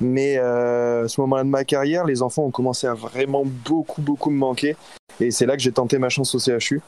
[0.02, 4.02] Mais euh, à ce moment-là de ma carrière, les enfants ont commencé à vraiment beaucoup
[4.02, 4.76] beaucoup me manquer,
[5.20, 6.82] et c'est là que j'ai tenté ma chance au CHU.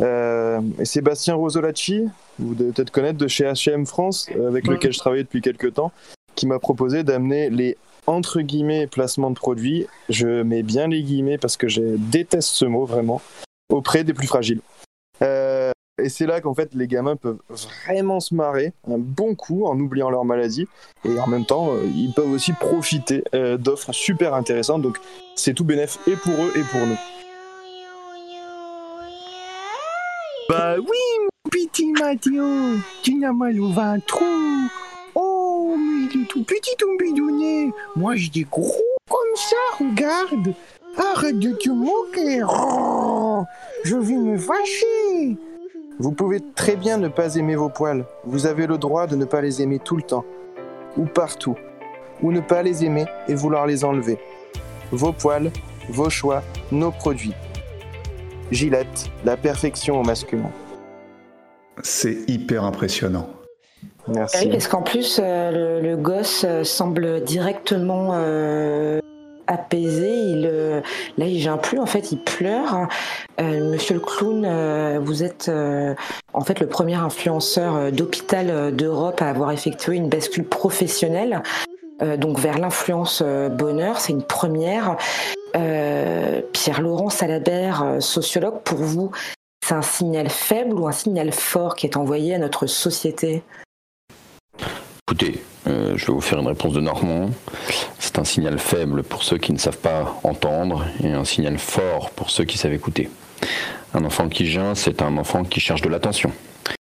[0.00, 2.06] Euh, et Sébastien Rosolacci,
[2.38, 4.74] vous devez peut-être connaître de chez H&M France, euh, avec Ouais.
[4.74, 5.92] lequel je travaillais depuis quelques temps,
[6.34, 7.76] qui m'a proposé d'amener les
[8.06, 12.64] entre guillemets placements de produits, je mets bien les guillemets parce que je déteste ce
[12.64, 13.20] mot vraiment,
[13.70, 14.60] auprès des plus fragiles.
[15.20, 19.66] Euh, et c'est là qu'en fait les gamins peuvent vraiment se marrer un bon coup
[19.66, 20.68] en oubliant leur maladie
[21.04, 24.98] et en même temps ils peuvent aussi profiter euh, d'offres super intéressantes donc
[25.34, 26.96] c'est tout bénéf et pour eux et pour nous.
[30.78, 32.44] Oui, mon petit Mathéo,
[33.02, 34.22] tu n'as mal au ventre.
[35.14, 37.70] Oh, mais il est tout petit ton bidonnet.
[37.96, 38.72] Moi, j'ai des gros
[39.08, 40.54] comme ça, regarde.
[40.96, 42.44] Arrête de te moquer.
[43.84, 45.36] Je vais me fâcher.
[45.98, 48.04] Vous pouvez très bien ne pas aimer vos poils.
[48.24, 50.24] Vous avez le droit de ne pas les aimer tout le temps.
[50.96, 51.56] Ou partout.
[52.22, 54.18] Ou ne pas les aimer et vouloir les enlever.
[54.90, 55.50] Vos poils,
[55.88, 57.34] vos choix, nos produits.
[58.50, 60.50] Gillette, la perfection au masculin.
[61.82, 63.28] C'est hyper impressionnant.
[64.08, 64.46] Merci.
[64.46, 69.00] Oui, parce qu'en plus, euh, le, le gosse euh, semble directement euh,
[69.46, 70.10] apaisé.
[70.10, 70.80] Il, euh,
[71.18, 71.78] là, il gêne plus.
[71.78, 72.88] En fait, il pleure.
[73.40, 75.94] Euh, Monsieur le clown, euh, vous êtes euh,
[76.32, 81.42] en fait le premier influenceur euh, d'hôpital euh, d'Europe à avoir effectué une bascule professionnelle.
[82.02, 84.96] euh, donc vers l'influence euh, bonheur, c'est une première.
[85.56, 89.10] Euh, Pierre-Laurent Salabert, euh, sociologue, pour vous,
[89.68, 93.42] c'est un signal faible ou un signal fort qui est envoyé à notre société?
[95.06, 97.28] Écoutez, euh, je vais vous faire une réponse de Normand.
[97.98, 102.08] C'est un signal faible pour ceux qui ne savent pas entendre et un signal fort
[102.12, 103.10] pour ceux qui savent écouter.
[103.92, 106.32] Un enfant qui geint, c'est un enfant qui cherche de l'attention,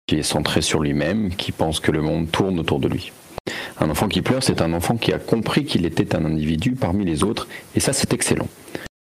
[0.07, 3.11] qui est centré sur lui-même, qui pense que le monde tourne autour de lui.
[3.81, 7.07] Un enfant qui pleure, c'est un enfant qui a compris qu'il était un individu parmi
[7.07, 8.49] les autres, et ça c'est excellent.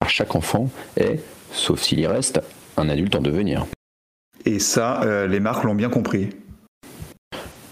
[0.06, 1.20] Chaque enfant est,
[1.52, 2.40] sauf s'il y reste,
[2.78, 3.66] un adulte en devenir.
[4.44, 6.30] Et ça, euh, les marques l'ont bien compris.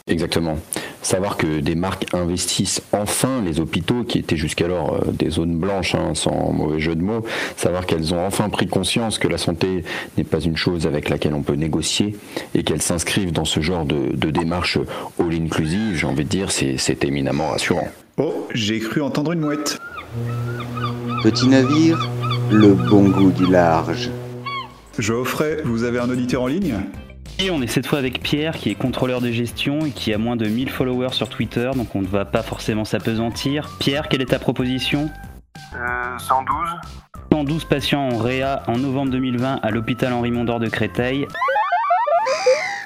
[0.09, 0.59] Exactement.
[1.03, 5.95] Savoir que des marques investissent enfin les hôpitaux qui étaient jusqu'alors euh, des zones blanches,
[5.95, 7.25] hein, sans mauvais jeu de mots,
[7.57, 9.85] savoir qu'elles ont enfin pris conscience que la santé
[10.17, 12.17] n'est pas une chose avec laquelle on peut négocier
[12.55, 14.79] et qu'elles s'inscrivent dans ce genre de, de démarche
[15.19, 17.89] all-inclusive, j'ai envie de dire, c'est c'est éminemment rassurant.
[18.19, 19.79] Oh, j'ai cru entendre une mouette.
[21.23, 22.09] Petit navire,
[22.51, 24.11] le bon goût du large.
[24.99, 26.75] Geoffrey, vous avez un auditeur en ligne?
[27.39, 30.19] Et on est cette fois avec Pierre qui est contrôleur de gestion et qui a
[30.19, 33.69] moins de 1000 followers sur Twitter, donc on ne va pas forcément s'apesantir.
[33.79, 35.11] Pierre, quelle est ta proposition?
[35.75, 36.69] Euh, 112
[37.31, 41.27] 112 patients en réa en novembre 2020 à l'hôpital Henri Mondor de Créteil.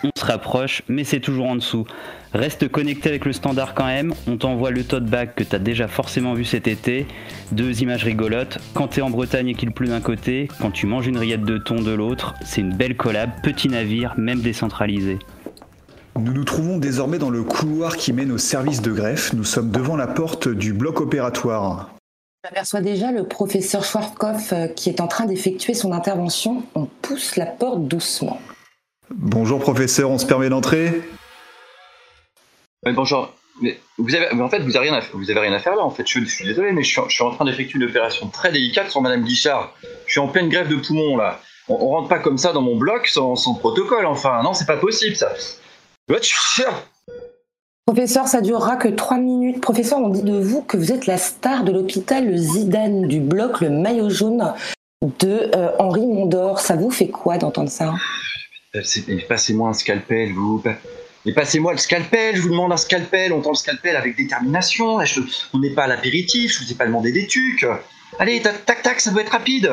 [0.02, 1.86] On se rapproche, mais c'est toujours en dessous.
[2.32, 4.14] Reste connecté avec le standard quand même.
[4.28, 7.06] On t'envoie le tote bag que t'as déjà forcément vu cet été.
[7.50, 8.58] Deux images rigolotes.
[8.72, 11.58] Quand t'es en Bretagne et qu'il pleut d'un côté, quand tu manges une rillette de
[11.58, 15.18] thon de l'autre, c'est une belle collab, petit navire, même décentralisé.
[16.20, 19.32] Nous nous trouvons désormais dans le couloir qui mène au service de greffe.
[19.32, 21.90] Nous sommes devant la porte du bloc opératoire.
[22.44, 26.62] J'aperçois déjà le professeur Schwarzkopf euh, qui est en train d'effectuer son intervention.
[26.74, 28.40] On pousse la porte doucement.
[29.10, 31.02] Bonjour professeur, on se permet d'entrer?
[32.86, 33.32] Oui, bonjour.
[33.60, 35.76] Mais vous avez, mais en fait, vous avez rien à, vous avez rien à faire
[35.76, 35.82] là.
[35.82, 37.84] En fait, je, je suis désolé, mais je suis, je suis en train d'effectuer une
[37.84, 39.74] opération très délicate sur Madame Guichard.
[40.06, 41.40] Je suis en pleine grève de poumon là.
[41.68, 44.06] On, on rentre pas comme ça dans mon bloc sans, sans protocole.
[44.06, 45.32] Enfin, non, c'est pas possible ça.
[47.84, 49.60] Professeur, ça durera que trois minutes.
[49.60, 53.60] Professeur, on dit de vous que vous êtes la star de l'hôpital, Zidane du bloc,
[53.60, 54.54] le maillot jaune
[55.02, 56.60] de euh, Henri Mondor.
[56.60, 57.94] Ça vous fait quoi d'entendre ça?
[58.74, 60.62] Euh, mais Passez-moi un scalpel, vous.
[61.26, 64.98] Mais passez-moi le scalpel, je vous demande un scalpel, on tend le scalpel avec détermination.
[64.98, 65.20] Là, je-
[65.52, 67.66] on n'est pas à l'apéritif, je vous ai pas demandé des tucs.
[68.18, 69.70] Allez, tac, tac, tac, ça doit être rapide.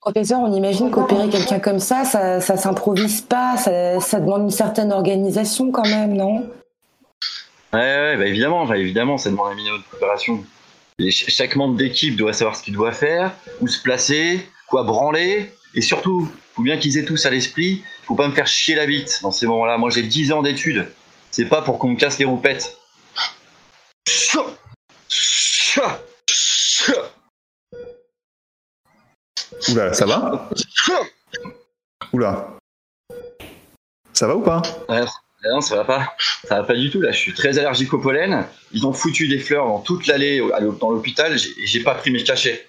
[0.00, 4.50] Professeur, on imagine qu'opérer quelqu'un comme ça, ça, ça s'improvise pas, ça, ça demande une
[4.50, 6.48] certaine organisation quand même, non?
[7.72, 10.44] Ouais, ouais, bah évidemment, bah évidemment, ça demande un minimum de préparation.
[10.98, 14.84] Et ch- chaque membre d'équipe doit savoir ce qu'il doit faire, où se placer, quoi
[14.84, 18.74] branler, et surtout, faut bien qu'ils aient tous à l'esprit, faut pas me faire chier
[18.74, 19.78] la bite dans ces moments-là.
[19.78, 20.84] Moi, j'ai 10 ans d'études,
[21.30, 22.76] c'est pas pour qu'on me casse les roupettes.
[29.68, 30.50] Oula, ça va
[32.12, 32.48] Oula.
[34.12, 35.04] Ça va ou pas Ouais,
[35.48, 36.16] non, ça va pas.
[36.48, 37.12] Ça va pas du tout là.
[37.12, 38.44] Je suis très allergique au pollen.
[38.72, 40.42] Ils ont foutu des fleurs dans toute l'allée
[40.80, 41.38] dans l'hôpital.
[41.38, 42.66] J'ai pas pris mes cachets.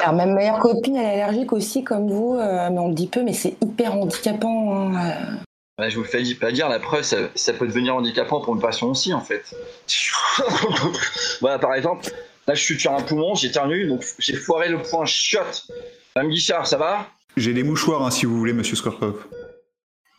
[0.00, 3.06] Alors, même meilleure copine, elle est allergique aussi, comme vous, euh, mais on le dit
[3.06, 4.74] peu, mais c'est hyper handicapant.
[4.74, 5.82] hein, euh.
[5.82, 6.68] Ouais, je vous le fais pas dire.
[6.68, 9.42] La preuve, ça, ça peut devenir handicapant pour une passion aussi en fait.
[11.40, 12.10] voilà, par exemple,
[12.46, 15.66] là je suis sur un poumon, j'ai éternué, donc j'ai foiré le point chiotte.
[16.14, 17.06] Madame Guichard, ça va?
[17.38, 19.24] J'ai des mouchoirs hein, si vous voulez, monsieur Skorkov.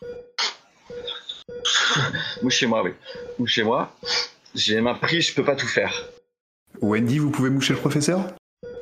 [2.42, 2.90] Mouchez-moi, oui.
[3.38, 3.92] Mouchez-moi.
[4.56, 6.08] J'ai les mains prises, je peux pas tout faire.
[6.80, 8.20] Wendy, vous pouvez moucher le professeur?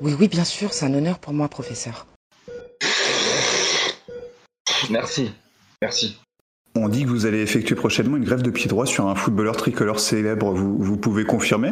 [0.02, 2.06] Oui, oui, bien sûr, c'est un honneur pour moi, professeur.
[4.90, 5.30] Merci.
[5.80, 6.18] Merci.
[6.74, 9.56] On dit que vous allez effectuer prochainement une greffe de pied droit sur un footballeur
[9.56, 10.52] tricolore célèbre.
[10.54, 11.70] Vous, vous pouvez confirmer?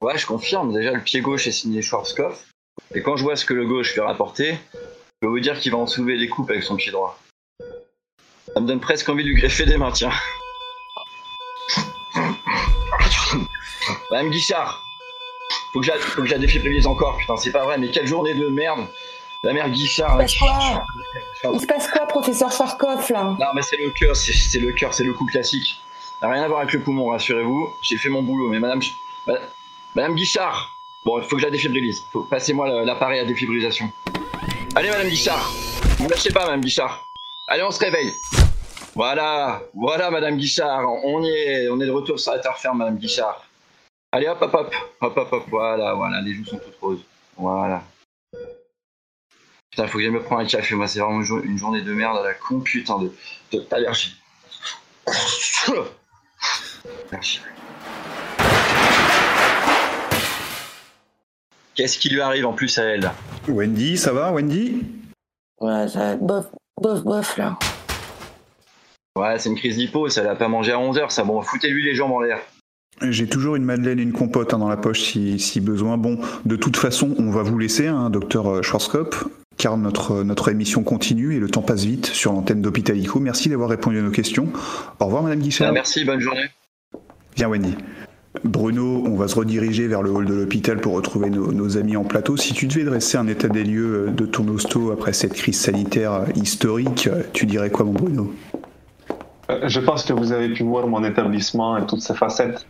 [0.00, 0.72] Ouais, je confirme.
[0.72, 2.48] Déjà, le pied gauche est signé Schwarzkopf.
[2.96, 4.78] Et quand je vois ce que le gauche fait rapporter, Je
[5.20, 7.16] peux vous dire qu'il va en soulever les coupes avec son pied droit.
[8.52, 10.10] Ça me donne presque envie de lui greffer des mains, tiens.
[14.10, 14.89] Madame Guichard
[15.72, 17.90] Faut que je la, faut que je la défibrilise encore, putain, c'est pas vrai, mais
[17.90, 18.86] quelle journée de merde
[19.44, 20.84] La mère Guichard Il se passe quoi?
[21.54, 23.36] Il se passe quoi, professeur Charkov, là?
[23.38, 25.80] Non, mais c'est le cœur, c'est c'est le cœur, c'est le coup classique.
[26.20, 27.72] Ça n'a rien à voir avec le poumon, rassurez-vous.
[27.82, 28.80] J'ai fait mon boulot, mais madame,
[29.26, 29.42] madame,
[29.94, 32.02] madame Guichard Bon, il faut que je la défibrilise.
[32.12, 33.90] Faut- Passez-moi l'appareil à défibrilisation.
[34.74, 35.50] Allez, madame Guichard
[35.98, 37.06] Ne lâchez pas, madame Guichard.
[37.48, 38.12] Allez, on se réveille.
[38.94, 40.82] Voilà, voilà, madame Guichard.
[41.04, 43.42] On y est, on est de retour sur la terre ferme, madame Guichard.
[44.12, 47.04] Allez, hop, hop, hop, hop, hop, hop, voilà, voilà, les joues sont toutes roses.
[47.36, 47.82] Voilà.
[49.70, 51.82] Putain, faut que j'aille me prendre un café, moi, c'est vraiment une, jour- une journée
[51.82, 53.12] de merde à la con, putain, de,
[53.52, 54.16] de- d'allergie.
[57.12, 57.40] Allergie.
[61.74, 63.10] Qu'est-ce qui lui arrive en plus à elle?
[63.48, 64.82] Wendy, ça va, Wendy?
[65.60, 66.46] Ouais, ça, bof,
[66.80, 67.58] bof, bof, là.
[69.16, 71.24] Ouais, c'est une crise d'hypo, ça l'a pas mangé à 11h, ça.
[71.24, 72.40] Bon, foutez-lui les jambes en l'air.
[73.02, 75.96] J'ai toujours une madeleine et une compote hein, dans la poche si, si besoin.
[75.96, 79.26] Bon, de toute façon, on va vous laisser, hein, docteur Schwarzkopf,
[79.56, 83.20] car notre, notre émission continue et le temps passe vite sur l'antenne d'Hôpitalico.
[83.20, 84.48] Merci d'avoir répondu à nos questions.
[84.98, 85.68] Au revoir, Madame Guichard.
[85.68, 86.46] Ah, merci, bonne journée.
[87.36, 87.74] Viens, Wendy.
[88.44, 91.96] Bruno, on va se rediriger vers le hall de l'hôpital pour retrouver nos, nos amis
[91.96, 92.36] en plateau.
[92.36, 95.58] Si tu devais dresser un état des lieux euh, de ton hosto après cette crise
[95.58, 98.32] sanitaire euh, historique, euh, tu dirais quoi, mon Bruno?
[98.49, 98.49] Euh,
[99.66, 102.66] Je pense que vous avez pu voir mon établissement et toutes ses facettes.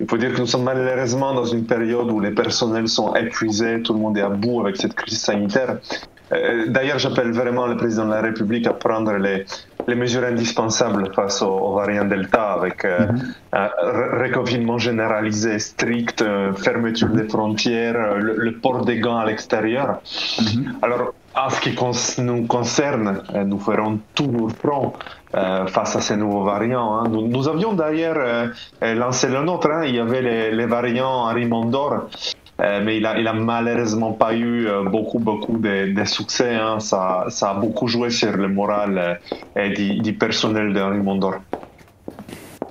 [0.00, 3.82] Il faut dire que nous sommes malheureusement dans une période où les personnels sont épuisés,
[3.82, 5.78] tout le monde est à bout avec cette crise sanitaire.
[6.32, 9.44] Euh, D'ailleurs, j'appelle vraiment le président de la République à prendre les,
[9.88, 13.08] les mesures indispensables face au, au variant Delta avec euh,
[13.52, 19.18] un re- reconfinement généralisé, strict, euh, fermeture des frontières, euh, le, le port des gants
[19.18, 20.00] à l'extérieur.
[20.82, 24.92] Alors, en ce qui nous concerne, euh, nous ferons tout nos front
[25.34, 26.98] euh, face à ces nouveaux variants.
[26.98, 27.08] hein.
[27.08, 29.70] Nous, avions d'ailleurs euh, lancé le nôtre.
[29.70, 29.84] hein.
[29.86, 32.08] Il y avait les, variants Henri Mondor,
[32.58, 36.54] mais il a, malheureusement pas eu beaucoup, beaucoup de, succès.
[36.56, 36.80] hein.
[36.80, 39.20] Ça, a beaucoup joué sur le moral
[39.56, 41.34] du, du personnel d'Henri Mondor.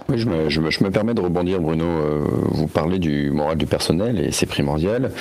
[0.09, 1.83] Oui, je me, je me- je me permets de rebondir, Bruno.
[1.83, 5.11] Euh, vous parlez du moral du personnel et c'est primordial.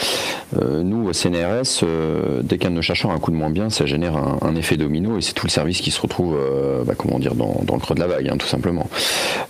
[0.63, 3.51] Euh, nous, au CNRS, euh, dès qu'un de nos chercheurs a un coup de moins
[3.51, 6.37] bien, ça génère un, un effet domino et c'est tout le service qui se retrouve,
[6.39, 8.89] euh, bah, comment dire, dans, dans le creux de la vague, hein, tout simplement.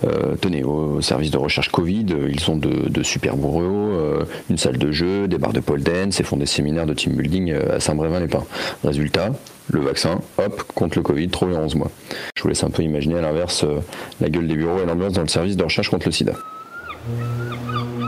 [0.04, 4.24] Euh, tenez, au service de recherche Covid, euh, ils ont de, de super bureaux, euh,
[4.48, 7.12] une salle de jeu, des bars de pole dance et font des séminaires de team
[7.12, 8.44] building à Saint-Brévin-les-Pins.
[8.84, 9.32] Résultat,
[9.68, 11.90] le vaccin, hop, contre le Covid, trop en 11 mois.
[12.36, 13.80] Je vous laisse un peu imaginer à l'inverse euh,
[14.20, 16.32] la gueule des bureaux et l'ambiance dans le service de recherche contre le sida.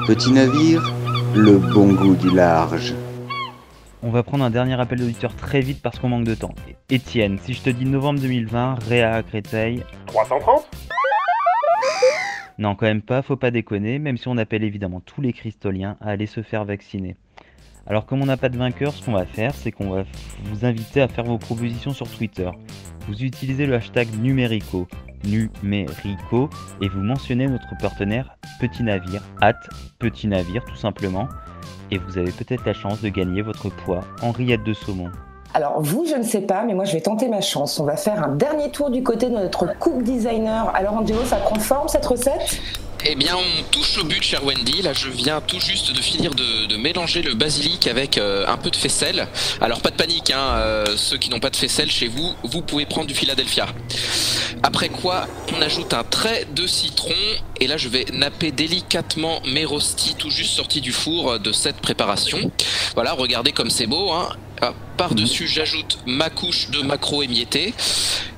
[0.06, 0.82] Petit navire,
[1.34, 2.94] le bon goût du large.
[4.02, 6.54] On va prendre un dernier appel d'auditeur très vite parce qu'on manque de temps.
[6.88, 9.82] Étienne, si je te dis novembre 2020, Réa à Créteil.
[10.06, 10.68] 330
[12.59, 15.96] Non, quand même pas, faut pas déconner, même si on appelle évidemment tous les cristoliens
[16.00, 17.16] à aller se faire vacciner.
[17.89, 20.03] Alors comme on n'a pas de vainqueur, ce qu'on va faire, c'est qu'on va
[20.45, 22.51] vous inviter à faire vos propositions sur Twitter.
[23.09, 24.86] Vous utilisez le hashtag numérico,
[25.24, 26.51] numérico,
[26.82, 29.55] et vous mentionnez notre partenaire Petit Navire, at
[29.99, 31.28] Petit Navire tout simplement,
[31.91, 35.11] et vous avez peut-être la chance de gagner votre poids en de saumon.
[35.55, 37.80] Alors vous, je ne sais pas, mais moi je vais tenter ma chance.
[37.80, 40.70] On va faire un dernier tour du côté de notre coupe designer.
[40.74, 42.61] Alors Angelo, ça prend forme cette recette?
[43.05, 44.82] Eh bien, on touche au but, cher Wendy.
[44.82, 48.70] Là, je viens tout juste de finir de, mélanger le basilic avec euh, un peu
[48.70, 49.28] de faisselle.
[49.61, 52.62] Alors, pas de panique, hein, euh, ceux qui n'ont pas de faisselle chez vous, vous
[52.62, 53.66] pouvez prendre du Philadelphia.
[54.62, 55.26] Après quoi,
[55.57, 57.14] on ajoute un trait de citron.
[57.61, 61.76] Et là, je vais napper délicatement mes rostis tout juste sortis du four de cette
[61.76, 62.51] préparation.
[62.94, 64.11] Voilà, regardez comme c'est beau.
[64.12, 64.28] Hein.
[64.61, 67.74] Ah, Par-dessus, j'ajoute ma couche de maquereau émietté.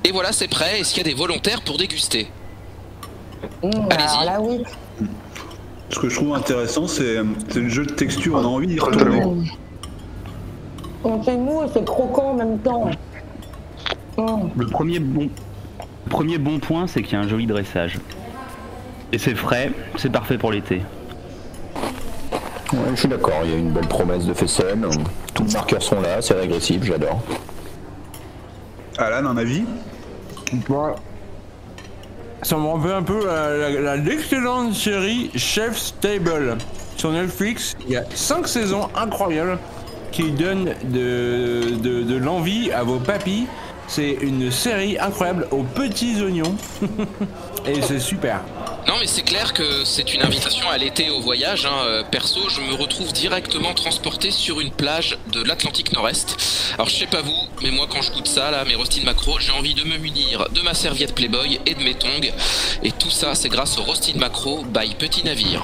[0.03, 0.79] Et voilà, c'est prêt.
[0.79, 2.27] Est-ce qu'il y a des volontaires pour déguster?
[3.63, 4.63] Alors là, oui.
[5.89, 7.17] Ce que je trouve intéressant, c'est
[7.49, 9.23] c'est le jeu de texture, on a envie d'y retourner.
[11.03, 12.89] On C'est mou et c'est croquant en même temps.
[14.17, 14.49] Mm.
[14.55, 15.29] Le premier bon,
[16.05, 17.99] le premier bon point, c'est qu'il y a un joli dressage.
[19.11, 20.81] Et c'est frais, c'est parfait pour l'été.
[22.71, 24.87] Ouais, je suis d'accord, il y a une belle promesse de faisselle.
[25.33, 27.21] Tous les marqueurs sont là, c'est régressif, j'adore.
[28.97, 29.63] Alan, un avis?
[30.69, 30.95] Moi,
[32.41, 36.57] ça me rappelle un peu la- l'excellente série Chef's Table
[36.97, 37.75] sur Netflix.
[37.87, 39.57] Il y a 5 saisons incroyables
[40.11, 43.47] qui donnent de, de, de l'envie à vos papis.
[43.87, 46.55] C'est une série incroyable aux petits oignons.
[47.65, 48.41] Et c'est super.
[48.87, 51.65] Non, mais c'est clair que c'est une invitation à l'été au voyage.
[51.67, 51.85] hein.
[51.85, 56.35] Euh, Perso, je me retrouve directement transporté sur une plage de l'Atlantique Nord-Est.
[56.75, 57.31] Alors, je sais pas vous,
[57.61, 59.97] mais moi, quand je goûte ça, là, mes rostis de macro, j'ai envie de me
[59.97, 62.31] munir de ma serviette Playboy et de mes tongs.
[62.83, 65.63] Et tout ça, c'est grâce au rostis de macro by Petit Navire.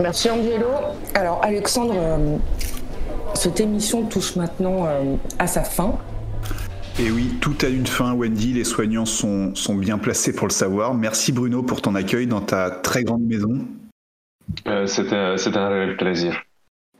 [0.00, 0.68] Merci Angelo.
[1.14, 2.36] Alors Alexandre, euh,
[3.34, 5.98] cette émission touche maintenant euh, à sa fin.
[7.00, 8.52] Et oui, tout a une fin, Wendy.
[8.54, 10.94] Les soignants sont, sont bien placés pour le savoir.
[10.94, 13.66] Merci Bruno pour ton accueil dans ta très grande maison.
[14.66, 16.42] Euh, C'était c'était un réel plaisir.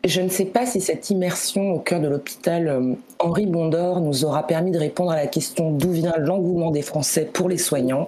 [0.06, 4.24] Je ne sais pas si cette immersion au cœur de l'hôpital euh, Henri Bondor nous
[4.24, 8.06] aura permis de répondre à la question d'où vient l'engouement des Français pour les soignants,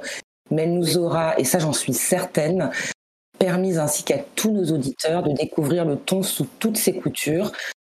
[0.52, 2.70] mais elle nous aura, et ça j'en suis certaine,
[3.40, 7.50] permis ainsi qu'à tous nos auditeurs de découvrir le thon sous toutes ses coutures,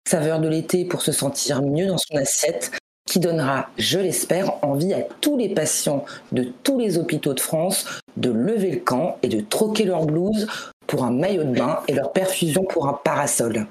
[0.09, 2.71] saveur de l'été pour se sentir mieux dans son assiette,
[3.09, 7.87] qui donnera, je l'espère, envie à tous les patients de tous les hôpitaux de France
[8.19, 10.47] de lever le camp et de troquer leur blouse
[10.87, 13.67] pour un maillot de bain et leur perfusion pour un parasol.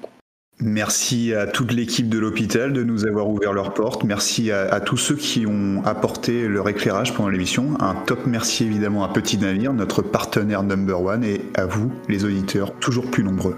[0.60, 4.02] Merci à toute l'équipe de l'hôpital de nous avoir ouvert leurs portes.
[4.02, 7.76] Merci à, à tous ceux qui ont apporté leur éclairage pendant l'émission.
[7.78, 12.24] Un top merci évidemment à Petit Navire, notre partenaire number one, et à vous, les
[12.24, 13.56] auditeurs, toujours plus nombreux.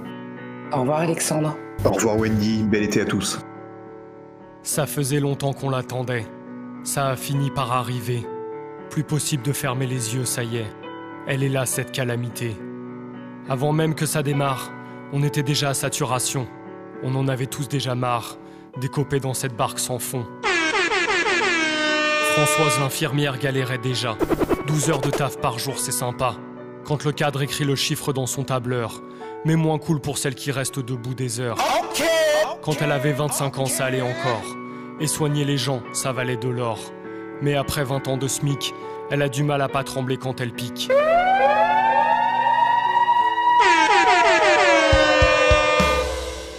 [0.74, 1.56] Au revoir Alexandre.
[1.86, 3.40] Au revoir Wendy, bel été à tous.
[4.62, 6.26] Ça faisait longtemps qu'on l'attendait.
[6.84, 8.26] Ça a fini par arriver.
[8.90, 10.70] Plus possible de fermer les yeux, ça y est.
[11.26, 12.56] Elle est là, cette calamité.
[13.48, 14.70] Avant même que ça démarre,
[15.12, 16.46] on était déjà à saturation.
[17.02, 18.36] On en avait tous déjà marre,
[18.80, 20.26] décopés dans cette barque sans fond.
[22.32, 24.16] Françoise l'infirmière galérait déjà.
[24.66, 26.34] 12 heures de taf par jour, c'est sympa.
[26.84, 29.02] Quand le cadre écrit le chiffre dans son tableur.
[29.44, 31.56] Mais moins cool pour celle qui reste debout des heures.
[32.62, 34.42] Quand elle avait 25 ans, ça allait encore.
[35.00, 36.78] Et soigner les gens, ça valait de l'or.
[37.40, 38.74] Mais après 20 ans de SMIC,
[39.10, 40.90] elle a du mal à pas trembler quand elle pique.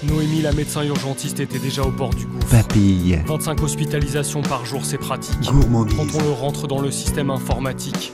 [0.01, 2.49] Noémie, la médecin urgentiste, était déjà au bord du gouffre.
[2.49, 3.21] Papille.
[3.27, 5.39] 25 hospitalisations par jour, c'est pratique.
[5.43, 5.97] Gourmandise.
[5.97, 8.11] Quand on le rentre dans le système informatique.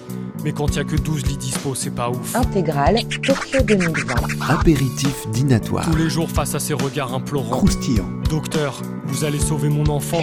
[0.47, 2.33] Mais quand il y a que 12 lits dispo, c'est pas ouf.
[2.33, 4.15] Intégrale Tokyo 2020.
[4.49, 5.83] Apéritif dînatoire.
[5.91, 7.57] Tous les jours face à ces regards implorants.
[7.57, 8.07] Croustillant.
[8.29, 10.21] Docteur, vous allez sauver mon enfant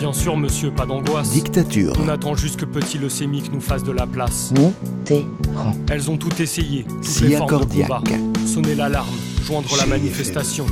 [0.00, 1.30] Bien sûr, monsieur, pas d'angoisse.
[1.32, 1.92] Dictature.
[2.02, 4.50] On attend juste que petit leucémique nous fasse de la place.
[4.52, 5.74] Mitterrand.
[5.90, 7.86] Elles ont tout essayé, toutes Sia les formes de Cordiac.
[7.88, 8.02] combat.
[8.46, 10.64] Sonner l'alarme, joindre la manifestation.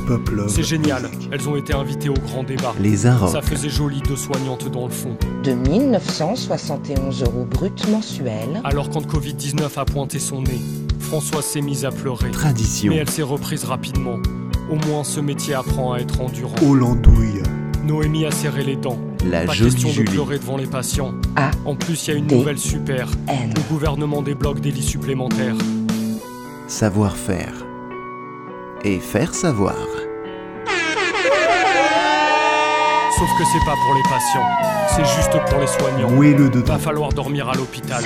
[0.47, 2.73] C'est génial, elles ont été invitées au grand débat.
[2.81, 3.29] Les Arocs.
[3.31, 5.15] Ça faisait joli deux soignantes dans le fond.
[5.43, 8.61] De 1971 euros brut mensuels.
[8.63, 10.59] Alors quand Covid-19 a pointé son nez,
[10.99, 12.31] Françoise s'est mise à pleurer.
[12.31, 12.91] Tradition.
[12.91, 14.17] Mais elle s'est reprise rapidement.
[14.71, 16.55] Au moins ce métier apprend à être endurant.
[16.67, 17.43] Hollandouille.
[17.89, 18.99] Noémie a serré les dents.
[19.25, 21.11] La Pas question de pleurer devant les patients.
[21.35, 21.49] A.
[21.65, 22.35] En plus, il y a une D.
[22.35, 23.09] nouvelle super.
[23.27, 23.51] N.
[23.55, 25.55] Le gouvernement débloque des lits supplémentaires.
[26.67, 27.51] Savoir-faire.
[28.83, 29.73] Et faire savoir.
[33.17, 34.47] Sauf que c'est pas pour les patients,
[34.95, 36.11] c'est juste pour les soignants.
[36.11, 36.73] Mouez-le dedans.
[36.73, 38.03] Va falloir dormir à l'hôpital.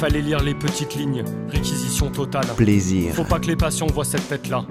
[0.00, 1.22] Fallait lire les petites lignes.
[1.50, 2.46] Réquisition totale.
[2.56, 3.12] Plaisir.
[3.14, 4.64] Faut pas que les patients voient cette tête-là.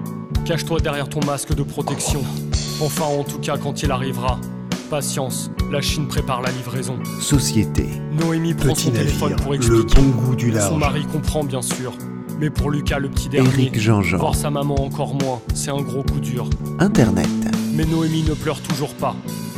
[0.44, 2.22] Cache-toi derrière ton masque de protection.
[2.80, 4.38] Enfin, en tout cas, quand il arrivera.
[4.90, 6.96] Patience, la Chine prépare la livraison.
[7.20, 7.86] Société.
[8.18, 10.00] Noémie prend Petit son téléphone pour le expliquer.
[10.00, 10.70] bon goût du large.
[10.70, 11.92] Son mari comprend bien sûr.
[12.40, 14.18] Mais pour Lucas, le petit dernier, Éric Jean-Jean.
[14.18, 16.48] voir sa maman encore moins, c'est un gros coup dur.
[16.78, 17.28] Internet.
[17.74, 19.14] Mais Noémie ne pleure toujours pas.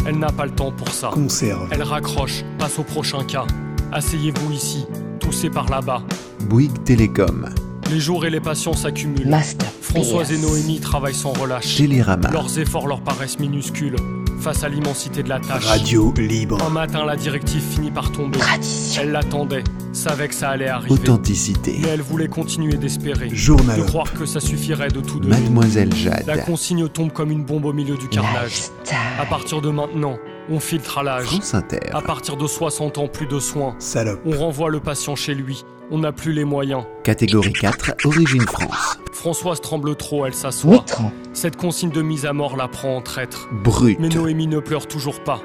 [0.06, 1.10] Elle n'a pas le temps pour ça.
[1.12, 1.68] Conserve.
[1.70, 3.44] Elle raccroche, passe au prochain cas.
[3.92, 4.86] Asseyez-vous ici,
[5.20, 6.02] toussez par là-bas.
[6.48, 7.50] Bouygues Télécom.
[7.90, 9.36] Les jours et les patients s'accumulent.
[9.82, 11.76] Françoise et Noémie travaillent sans relâche.
[11.76, 12.30] Télérama.
[12.30, 13.96] Leurs efforts leur paraissent minuscules
[14.40, 15.66] face à l'immensité de la tâche.
[15.66, 16.62] Radio libre.
[16.64, 18.38] Un matin, la directive finit par tomber.
[18.38, 19.02] Tradition.
[19.02, 20.92] Elle l'attendait, savait que ça allait arriver.
[20.92, 21.78] Authenticité.
[21.82, 23.28] Mais elle voulait continuer d'espérer.
[23.32, 25.40] Journal De croire que ça suffirait de tout donner.
[25.40, 25.96] Mademoiselle La
[26.36, 26.44] Jade.
[26.46, 28.70] consigne tombe comme une bombe au milieu du carnage.
[29.20, 30.16] À partir de maintenant,
[30.48, 31.26] on filtre à l'âge.
[31.26, 31.90] France Inter.
[31.92, 33.74] À partir de 60 ans, plus de soins.
[33.80, 34.20] Salope.
[34.24, 35.64] On renvoie le patient chez lui.
[35.90, 36.84] On n'a plus les moyens.
[37.02, 37.94] Catégorie 4.
[38.04, 38.98] Origine France.
[39.12, 40.84] Françoise tremble trop, elle s'assoit.
[41.32, 43.48] Cette consigne de mise à mort la prend en traître.
[43.64, 43.98] Brut.
[44.00, 45.40] Mais Noémie ne pleure toujours pas.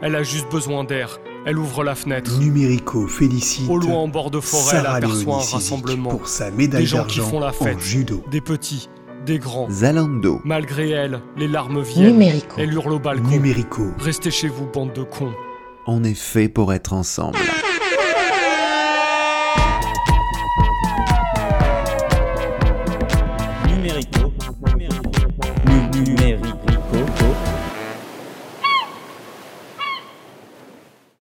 [0.00, 1.18] Elle a juste besoin d'air.
[1.46, 2.38] Elle ouvre la fenêtre.
[2.38, 3.68] Numérico félicite.
[3.68, 6.10] Au loin, en bord de forêt, elle aperçoit un Léonie rassemblement.
[6.10, 7.80] Pour sa médaille Des gens qui font la en fête.
[7.80, 8.22] judo.
[8.30, 8.88] Des petits,
[9.26, 9.68] des grands.
[9.68, 10.40] Zalando.
[10.44, 12.12] Malgré elle, les larmes viennent.
[12.12, 12.56] Numérico.
[12.58, 13.28] Elle hurle au balcon.
[13.28, 13.88] Numérico.
[13.98, 15.32] Restez chez vous, bande de cons.
[15.86, 17.38] On est fait pour être ensemble.